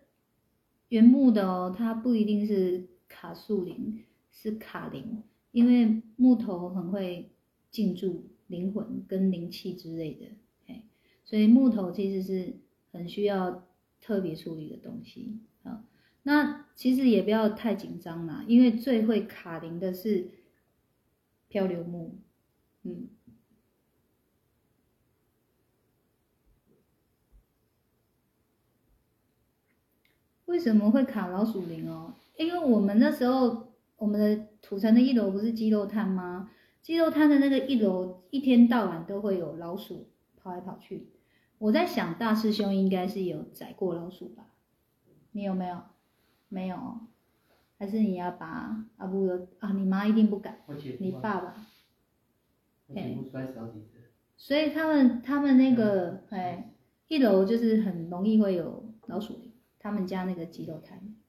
[0.88, 7.30] 原木的哦，它不一定是卡树林，是卡灵，因为木头很会
[7.70, 10.26] 进驻灵魂跟灵气之类的，
[10.66, 10.82] 哎，
[11.22, 12.56] 所以木头其实是
[12.90, 13.68] 很需要
[14.00, 15.84] 特别处理的东西啊。
[16.22, 20.30] 那其实也不要太紧张啦，因为最会卡灵的是
[21.48, 22.16] 漂流木，
[22.82, 23.08] 嗯。
[30.46, 32.14] 为什么会卡老鼠灵哦？
[32.36, 36.50] 因为我们那时候我们的土城的一楼不是鸡肉摊吗？
[36.80, 41.08] 鸡肉摊的那个一楼一天到晚都会有老鼠跑来跑去。
[41.58, 44.46] 我在想大师兄应该是有宰过老鼠吧？
[45.30, 45.78] 你有没有？
[46.48, 46.76] 没有，
[47.78, 49.72] 还是你要把阿布的啊？
[49.72, 50.58] 你妈一定不敢，
[50.98, 51.54] 你爸爸，
[52.94, 53.16] 哎，
[54.36, 56.74] 所以他们他们那个哎，
[57.08, 59.40] 一楼就是很容易会有老鼠，
[59.78, 61.21] 他们家那个鸡肉摊，哎，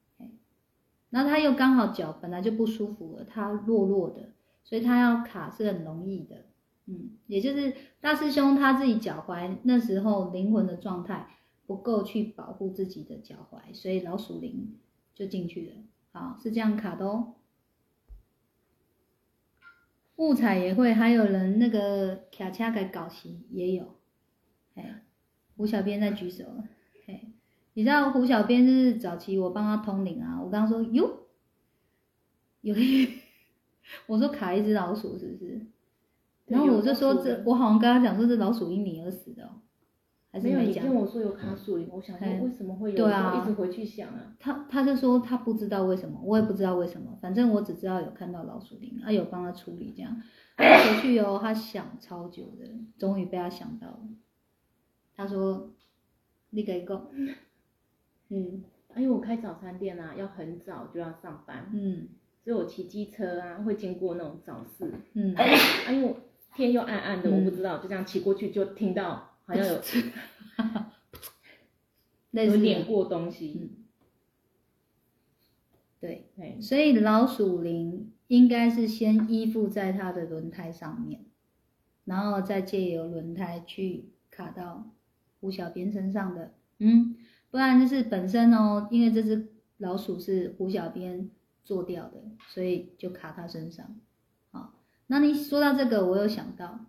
[1.14, 4.30] 然后他又刚好脚本来就不舒服了，他弱弱的，
[4.64, 6.44] 所以他要卡是很容易的，
[6.86, 11.28] 嗯，也就是大师兄他自己脚踝那时候灵魂的状态
[11.66, 14.74] 不够去保护自己的脚踝，所以老鼠灵。
[15.16, 15.74] 就进去了，
[16.10, 17.34] 好，是这样卡的哦。
[20.16, 23.94] 误踩也会，还有人那个卡掐给搞齐也有，
[24.74, 25.04] 哎，
[25.54, 26.64] 吴小编在举手了，
[27.74, 31.26] 你知道胡小编就是早期我帮他通灵啊，我刚刚说哟，
[32.62, 33.08] 有一，
[34.06, 35.60] 我说卡一只老鼠是不是？
[36.46, 39.50] 然后我就说这，我好像跟他讲说这老鼠因你而死的、哦，
[40.30, 40.84] 还是没有，你讲？
[40.84, 42.96] 跟我说有卡树林，我想说嘿为什么会有？
[42.96, 44.36] 对啊一直回去想啊。
[44.38, 50.22] 他他就说他不知道为什么，我也不知道为什么，反正我只知道有看到老鼠灵，啊有帮他处理这样，
[50.56, 52.68] 他回去哦，他想超久的，
[52.98, 54.00] 终于被他想到了。
[55.16, 55.70] 他说
[56.50, 57.06] ：“你给讲，
[58.28, 58.62] 嗯。
[58.94, 62.08] 啊因为我开早餐店啊，要很早就要上班，嗯。
[62.44, 66.16] 所以我骑机车啊会经过那种早市，嗯，啊因为我
[66.54, 69.72] 天又暗暗的，嗯我不知道，就这样骑过去就听到好像有
[72.44, 73.70] 有碾的，过东西，嗯。
[76.00, 81.24] 对，对，所以老鼠铃应该是先依附在它的轮胎上面，
[82.04, 84.90] 然后再借由轮胎去卡到
[85.40, 87.16] 胡小编身上的，嗯，
[87.54, 91.30] 不然就是本身哦，因为这只老鼠是胡小编
[91.62, 93.94] 做掉的，所以就卡他身上。
[94.50, 94.74] 好，
[95.06, 96.86] 那你说到这个，我有想到，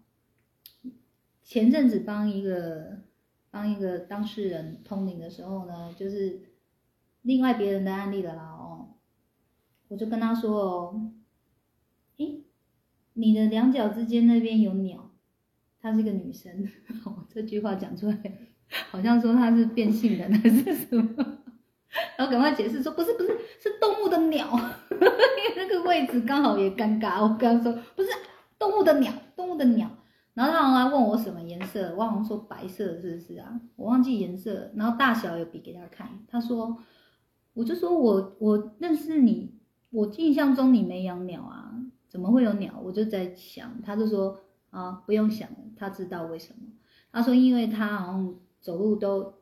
[1.43, 3.03] 前阵子帮一个
[3.51, 6.41] 帮一个当事人通灵的时候呢，就是
[7.22, 8.95] 另外别人的案例了啦哦，
[9.89, 11.11] 我就跟他说哦，
[12.18, 12.43] 诶，
[13.13, 15.11] 你的两脚之间那边有鸟，
[15.80, 16.68] 她是个女生，
[17.30, 18.47] 这句话讲出来，
[18.91, 21.16] 好像说它是变性人还是什么，
[22.18, 24.47] 然后赶快解释说不是不是是动物的鸟，
[24.91, 28.09] 因为那个位置刚好也尴尬，我跟他说不是
[28.57, 29.89] 动物的鸟，动物的鸟。
[30.34, 33.57] 然后他好像问我什么颜色，我好像说白色是不是啊？
[33.78, 36.76] 我忘记颜色，然后大小有比给他看，他说，
[37.53, 39.53] 我就说我我认识你，
[39.91, 41.72] 我印象中你没养鸟啊，
[42.09, 42.74] 怎么会有鸟？
[42.84, 44.38] 我就在想，他就说
[44.72, 45.47] 啊不用想，
[45.78, 46.68] 他知道为什么。
[47.13, 48.36] 他说因为他好像
[48.66, 49.36] 走路都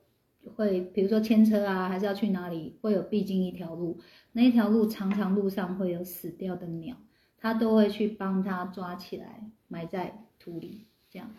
[0.54, 3.98] 会，比如说牵车啊，还是要去哪里，会有必经一条路，
[4.34, 6.98] 那一条路常常路上会有死掉的鸟，
[7.38, 11.32] 他都会去帮他抓起来，埋在土里，这样。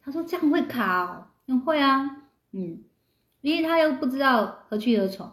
[0.00, 2.82] 他说这样会卡哦，会啊，嗯，
[3.40, 5.30] 因为他又不知道何去何从，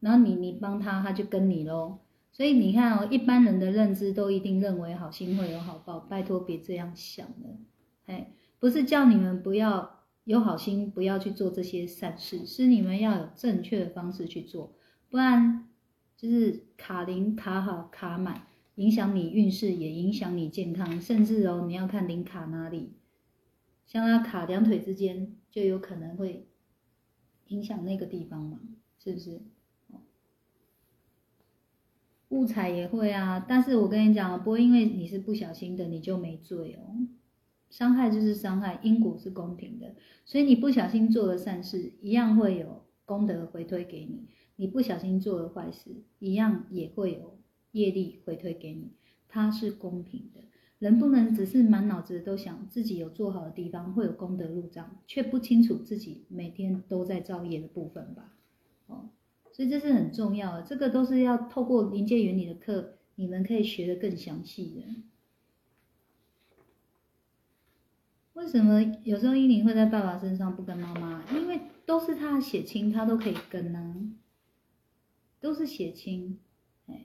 [0.00, 1.98] 然后你你帮他，他就跟你喽。
[2.32, 7.56] 所以你看哦，一般人的认知都一定认为好心会有好报，拜托别这样想了，
[8.06, 9.99] 哎，不是叫你们不要
[10.30, 14.72] 有好心，不要去做这些善事，是你们要有正确的方式去做，
[15.08, 15.68] 不然
[16.16, 22.92] 就是卡零卡好卡满，影响你运势，也影响你健康，甚至哦，你要看零卡哪里，
[23.84, 26.46] 像他卡两腿之间，就有可能会
[27.48, 28.60] 影响那个地方嘛，
[29.02, 29.42] 是不是？
[32.28, 36.94] 误踩也会啊，但是我跟你讲，不会因为你是不小心的，你就没罪哦。
[37.70, 39.94] 伤害就是伤害，因果是公平的，
[40.24, 47.38] 所以你不小心做了善事，一样会有功德回推给你；你不小心做了坏事，一样也会有
[47.70, 48.90] 业力回推给你。
[49.28, 50.40] 它是公平的，
[50.80, 58.34] 人不能只是满脑子都想自己有做好的地方会有功德入账，却不清楚自己每天都在造业的部分吧？
[58.88, 59.10] 哦，
[59.52, 64.82] 所以这是很重要的，这个都是要透过临界原理的课，你们可以学得更详细的。
[68.40, 71.22] 为什么有时候依琳会在爸爸身上不跟妈妈？
[71.30, 73.94] 因为都是他的血亲，他都可以跟啊，
[75.38, 76.38] 都是血亲，
[76.86, 77.04] 哎，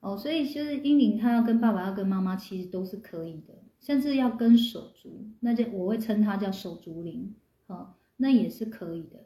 [0.00, 7.32] 哦，所以就是依琳她要跟爸爸要跟妈妈，其实都是可以的，甚至要跟手足，那就我会称它叫手足灵，
[7.68, 9.24] 哦，那也是可以的。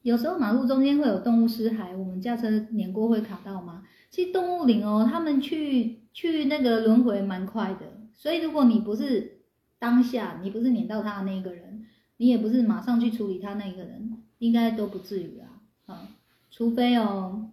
[0.00, 3.86] 有时候马路中间会有动物尸骸，我们驾车碾过会卡到吗？
[4.14, 7.80] 其实动物灵哦，他们去去那个轮回蛮快的，
[8.12, 9.40] 所以如果你不是
[9.76, 11.84] 当下，你不是碾到他的那个人，
[12.18, 15.60] 你也不是马上去处理他那个人，应该都不至于啊。
[15.86, 16.08] 啊，
[16.48, 17.50] 除非哦，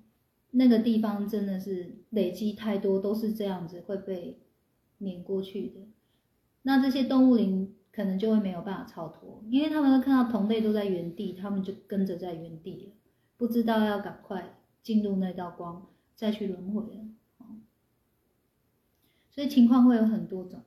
[0.51, 4.38] 那个地方真的是累积太多，都是这样子会被
[4.99, 5.80] 碾过去的。
[6.62, 12.91] 那这些动物灵可能就会没有办法超脱，因为他们会看到同类都在原地，他们就跟着在原地了，
[13.36, 15.88] 不知道要赶快进入那道光。
[16.22, 17.07] 再去轮回了，
[19.32, 20.61] 所以情况会有很多种，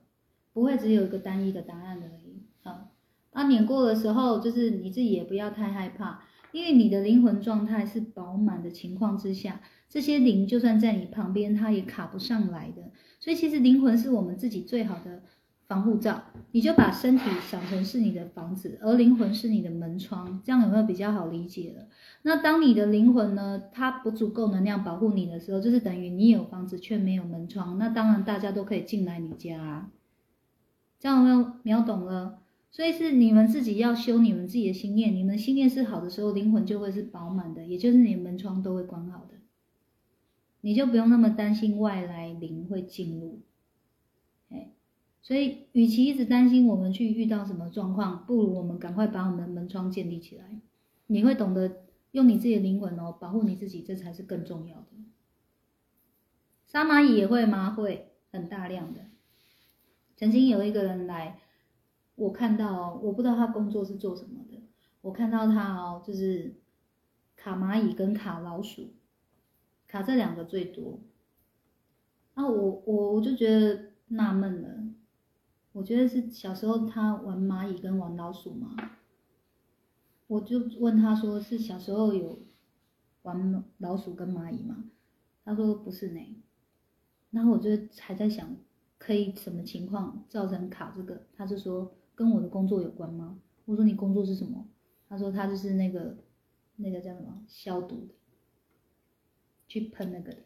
[0.51, 2.43] 不会只有一个单一的答案而已。
[2.63, 2.89] 啊，
[3.31, 12.91] 啊，碾过的时候，就是你自己也不要太害怕，因为你的灵魂状态是饱满的情况之下，这些灵就算在你旁边，它也卡不上来的。
[13.21, 15.23] 所以其实灵魂是我们自己最好的
[15.67, 21.87] 防护罩，你就把身体想成是你的房子，而灵魂是你的门窗，这样有没有比较好理解了？
[22.21, 29.89] 那当你的灵魂呢，它不足够能量保护你的时候，就是等于你有房子却没有门窗，那当然大家都可以进来你家、啊，
[30.99, 32.39] 这样有没有秒懂了？
[32.71, 39.35] 所以是你们自己要修你们自己的心念，你们心念是好的时候，灵魂就会是饱满的，也就是你的门窗都会关好的，
[40.61, 43.39] 你就不用那么担心外来灵会进入。
[45.25, 50.61] 所以与其一直担心我们去遇到什么状况，不如我们赶快把我们的门窗建立起来。
[51.07, 51.77] 你会懂得
[52.11, 54.85] 用你自己的灵魂哦，保护你自己，这才是更重要的。
[56.67, 57.71] 杀蚂蚁也会吗？
[57.71, 59.01] 会，很大量的。
[60.15, 61.39] 曾经有一个人来。
[62.13, 64.61] 我看到，我不知道他工作是做什么的。
[65.01, 66.53] 我看到他哦，就是
[67.35, 68.93] 卡蚂蚁跟卡老鼠，
[69.87, 70.99] 卡这两个最多。
[72.35, 74.74] 啊，我我我就觉得纳闷了，
[75.75, 78.75] 我觉得是小时候他玩蚂蚁跟玩老鼠嘛。
[80.27, 82.39] 我就问他说，是小时候有
[83.23, 84.85] 玩老鼠跟蚂蚁吗？
[85.43, 86.41] 他说不是呢。
[87.31, 87.69] 然后我就
[87.99, 88.55] 还在想，
[88.97, 91.27] 可以什么情况造成卡这个？
[91.35, 91.91] 他就说。
[92.15, 93.41] 跟我的工作有关吗？
[93.65, 94.65] 我说你工作是什么？
[95.09, 96.15] 他说他就是那个
[96.77, 98.15] 那个叫什么消毒的，
[99.67, 100.37] 去喷那个的，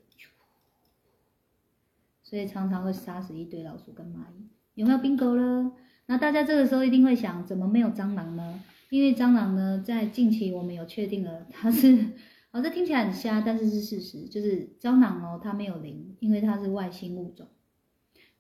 [2.24, 4.48] 所以常常会杀死一堆老鼠跟蚂蚁。
[4.80, 5.74] 有没有 bingo 了？
[6.06, 8.64] 那大家这个时候一定会想，怎么没有蟑螂呢？
[8.90, 12.14] 因为蟑螂呢，在近期我们有确定了，它是，
[12.52, 17.46] 哦，这听起来很瞎，但是是事实，就是蟑螂哦，它没有灵，因为它是外星物种，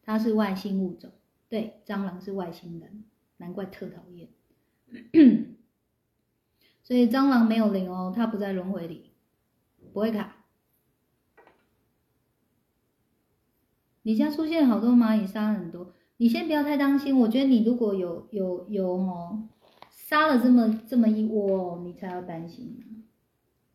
[0.01, 1.11] 它是外星物种，
[1.49, 3.03] 对，蟑螂是外星人。
[3.35, 4.29] 难怪特讨厌，
[6.83, 9.11] 所以蟑螂没有灵哦，它不在轮回里，
[9.93, 10.37] 不会卡。
[14.01, 17.17] 你家出现好多蚂蚁，杀了很多，你先不要太担心。
[17.17, 19.47] 我觉得你如果有有有哦，
[19.89, 23.05] 杀了这么这么一窝，你才要担心。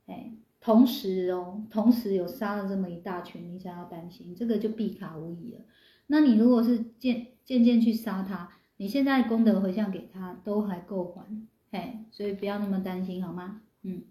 [0.07, 5.63] 哎，同时哦，同时有杀了这么一大群，你才要担心，这个就必卡无疑了。
[6.09, 8.51] 那你如果是渐渐渐去杀它。
[8.77, 11.25] 你现在功德回向给他都还够还，
[11.71, 13.63] 嘿，所以不要那么担心好吗？
[13.83, 14.03] 嗯，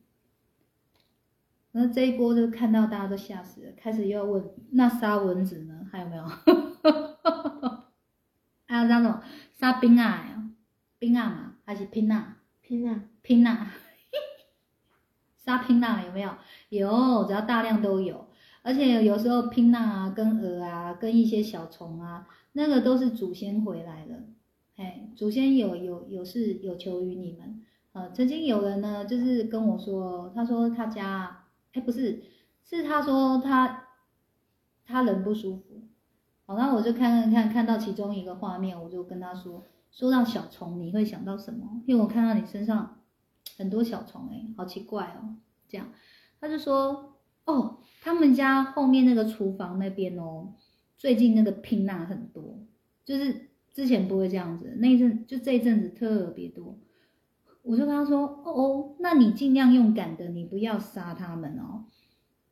[1.74, 5.86] 那这一波就看到大家都吓死了，开始又要问那杀蚊子呢？
[5.92, 6.24] 还有没有？
[8.66, 9.20] 还有那种
[9.54, 10.50] 杀冰啊呀，
[11.00, 12.38] 冰啊嘛，还是拼啊？
[12.62, 13.72] 拼啊，拼啊，
[15.38, 16.36] 杀拼啊有没有？
[16.70, 18.28] 有，只要大量都有，
[18.62, 24.16] 而且有时候拼啊跟鹅啊跟一些小虫啊，那个都是祖先回来了。
[24.78, 32.24] 哎，祖先有有有是有求于你们，呃，曾经有人呢，就是跟我说，他说他家，哎，不是，
[32.64, 33.88] 是他说他
[34.86, 35.73] 他人不舒服，
[36.56, 41.82] 然后我就看看看看到其中一个画面，我就跟他说，说到小虫，你会想到什么？
[41.86, 43.02] 因为我看到你身上
[43.58, 45.36] 很多小虫，哎，好奇怪哦，
[45.68, 45.88] 这样，
[46.40, 50.54] 他就说，哦，他们家后面那个厨房那边哦，
[50.98, 52.60] 最近那个拼纳很多，
[53.06, 53.50] 就是。
[53.74, 56.78] 之前不会这样子，那一阵就这一阵子特别多，
[57.64, 61.86] 我就跟他说：“哦哦，那你尽量用赶的，你不要杀他们哦。”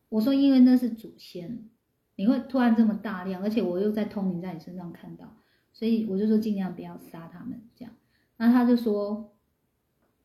[0.10, 1.70] 我说：“因为那是祖先，
[2.16, 5.36] 你会突然这么大量，而且我又在通灵在你身上看到，
[5.74, 7.94] 所以我就说尽量不要杀他们。”这样，
[8.38, 9.34] 那他就说：“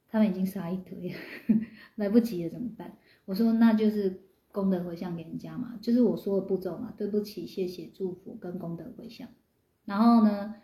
[0.09, 1.17] 他们已经杀一堆了，
[1.97, 4.23] 来不及了，怎么办？”我说：“那就是
[4.53, 9.29] 功德回向给人家嘛，就是我说的步骤嘛，对不起，谢谢，祝福跟功德回向，
[9.85, 10.55] 然后呢？”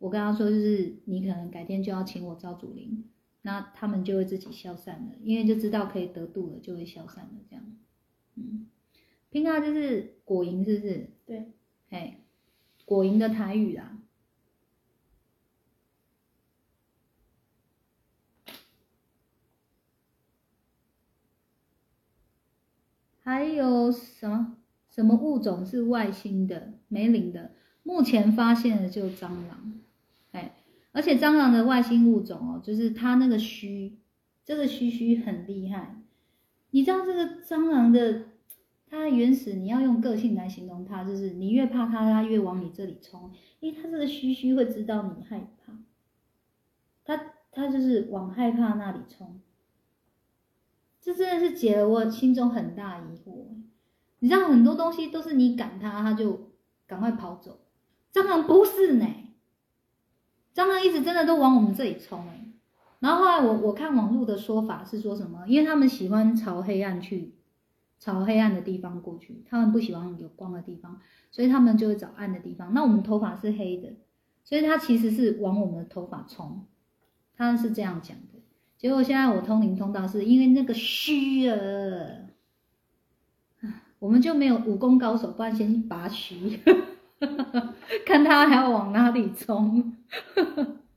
[0.00, 3.04] 我跟他说，就是你可能改天就要请我招祖灵，
[3.42, 7.32] 那他们就会自己消散了，因为就知道可以得度了，就会消散了。
[7.50, 7.62] 这样，
[8.36, 8.66] 嗯，
[9.30, 11.10] 拼啊就是果蝇，是不是？
[11.24, 11.52] 对，
[11.90, 12.20] 哎，
[12.84, 13.96] 果蝇的台语啦。
[23.22, 24.56] 还有什么
[24.90, 27.52] 什么物种是外星的、没灵的？
[27.84, 29.80] 目前发现的就蟑螂。
[30.32, 30.56] 哎
[30.92, 33.96] 而且蟑螂的外星物种哦，就是它那个须，
[34.44, 36.02] 这个须须很厉害。
[36.72, 38.29] 你知道这个蟑螂的
[38.90, 43.30] 它原始，你要用个性来形容它，就是你越怕它，它越往你这里冲，
[43.60, 45.72] 因为它这个须须会知道你害怕，
[47.04, 49.40] 它它就是往害怕那里冲。
[51.00, 53.46] 这真的是解了我心中很大疑惑。
[54.18, 56.50] 你知道很多东西都是你赶它，它就
[56.86, 57.60] 赶快跑走，
[58.12, 59.06] 蟑螂不是呢。
[60.52, 62.52] 蟑螂一直真的都往我们这里冲哎，
[62.98, 65.46] 然后后来我我看网络的说法是说什么？
[65.46, 67.34] 因为他们喜欢朝黑暗去，
[68.00, 70.98] 朝黑暗的地方过去，他们不喜欢有光的地方，
[71.30, 72.72] 所以他们就会找暗的地方。
[72.72, 73.92] 那我们头发是黑的，
[74.42, 76.64] 所以他其实是往我们的头发冲，
[77.36, 78.40] 他是这样讲的。
[78.78, 82.30] 结果现在我通灵通道是因为那个虚了，
[83.60, 86.58] 啊我们就没有武功高手，不然先去拔虚，
[88.06, 89.94] 看他还要往哪里冲。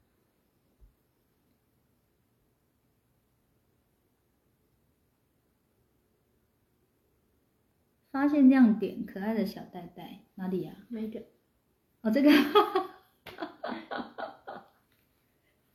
[8.23, 11.23] 发现亮点，可爱的小袋袋哪里呀、那个
[11.99, 12.31] 哦，这个，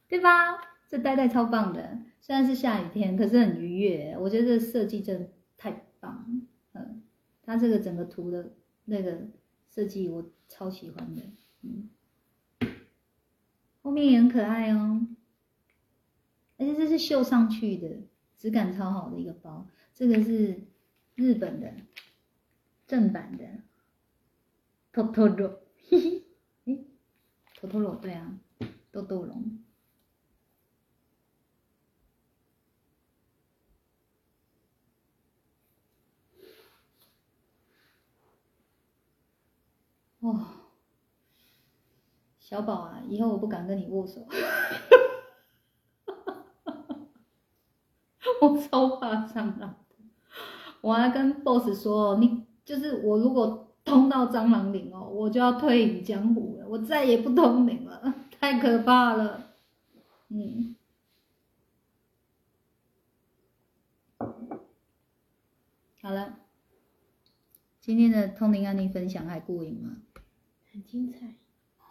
[0.08, 0.58] 对吧？
[0.88, 4.16] 这袋袋超棒的，虽然是下雨天，可是很愉悦。
[4.18, 5.28] 我觉得这设计真的
[5.58, 6.24] 太棒了，
[6.80, 7.02] 嗯，
[7.42, 8.54] 它这个整个图的
[8.86, 9.28] 那个
[9.68, 11.20] 设计我超喜欢的，
[11.60, 11.90] 嗯，
[13.82, 15.06] 后面也很可爱哦，
[16.56, 17.90] 而且这是绣上去的，
[18.38, 19.66] 质感超好的一个包。
[19.92, 20.62] 这个是
[21.14, 21.70] 日本的
[22.88, 23.44] 正版的
[24.94, 25.58] Totoro，
[25.88, 26.24] 嘿嘿，
[26.64, 26.86] 诶
[27.60, 28.40] ，Totoro 对啊，
[28.90, 29.62] 豆豆龙。
[40.20, 40.46] 哦，
[42.40, 44.26] 小宝啊，以后我不敢跟你握手，
[48.40, 49.84] 我超怕蟑螂。
[50.80, 59.54] 我还跟 boss 说，你就是我如果通到蟑螂岭哦，我就要退隐江湖了，我再也不通灵了，太可怕了。
[60.28, 60.76] 嗯，
[66.02, 66.40] 好了，
[67.80, 70.02] 今天的通灵案例分享还过瘾吗？
[70.70, 71.26] 很精彩。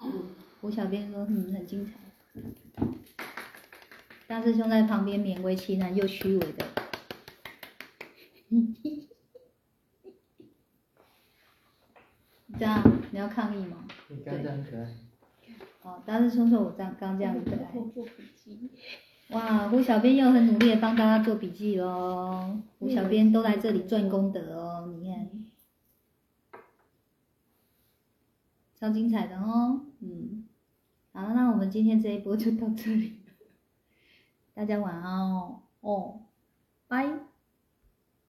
[0.03, 0.27] 嗯
[0.61, 1.93] 胡小编说，嗯，很精彩。
[4.27, 6.65] 大师兄在旁边勉为其难又虚伪的，
[12.59, 13.85] 这样你要抗议吗？
[14.07, 14.89] 你刚才很可爱，
[15.83, 17.71] 哦，大师兄说我这样刚这样很可爱。
[17.75, 18.71] 我做笔记。
[19.29, 22.59] 哇，胡小编又很努力的帮大家做笔记喽。
[22.79, 25.29] 胡小编都来这里赚功德哦，你看，
[28.79, 29.81] 超精彩的哦。
[29.99, 30.47] 嗯，
[31.11, 33.21] 好，那我们今天这一波就到这里，
[34.53, 35.61] 大家晚安哦。
[35.81, 36.21] 哦，
[36.87, 37.26] 拜。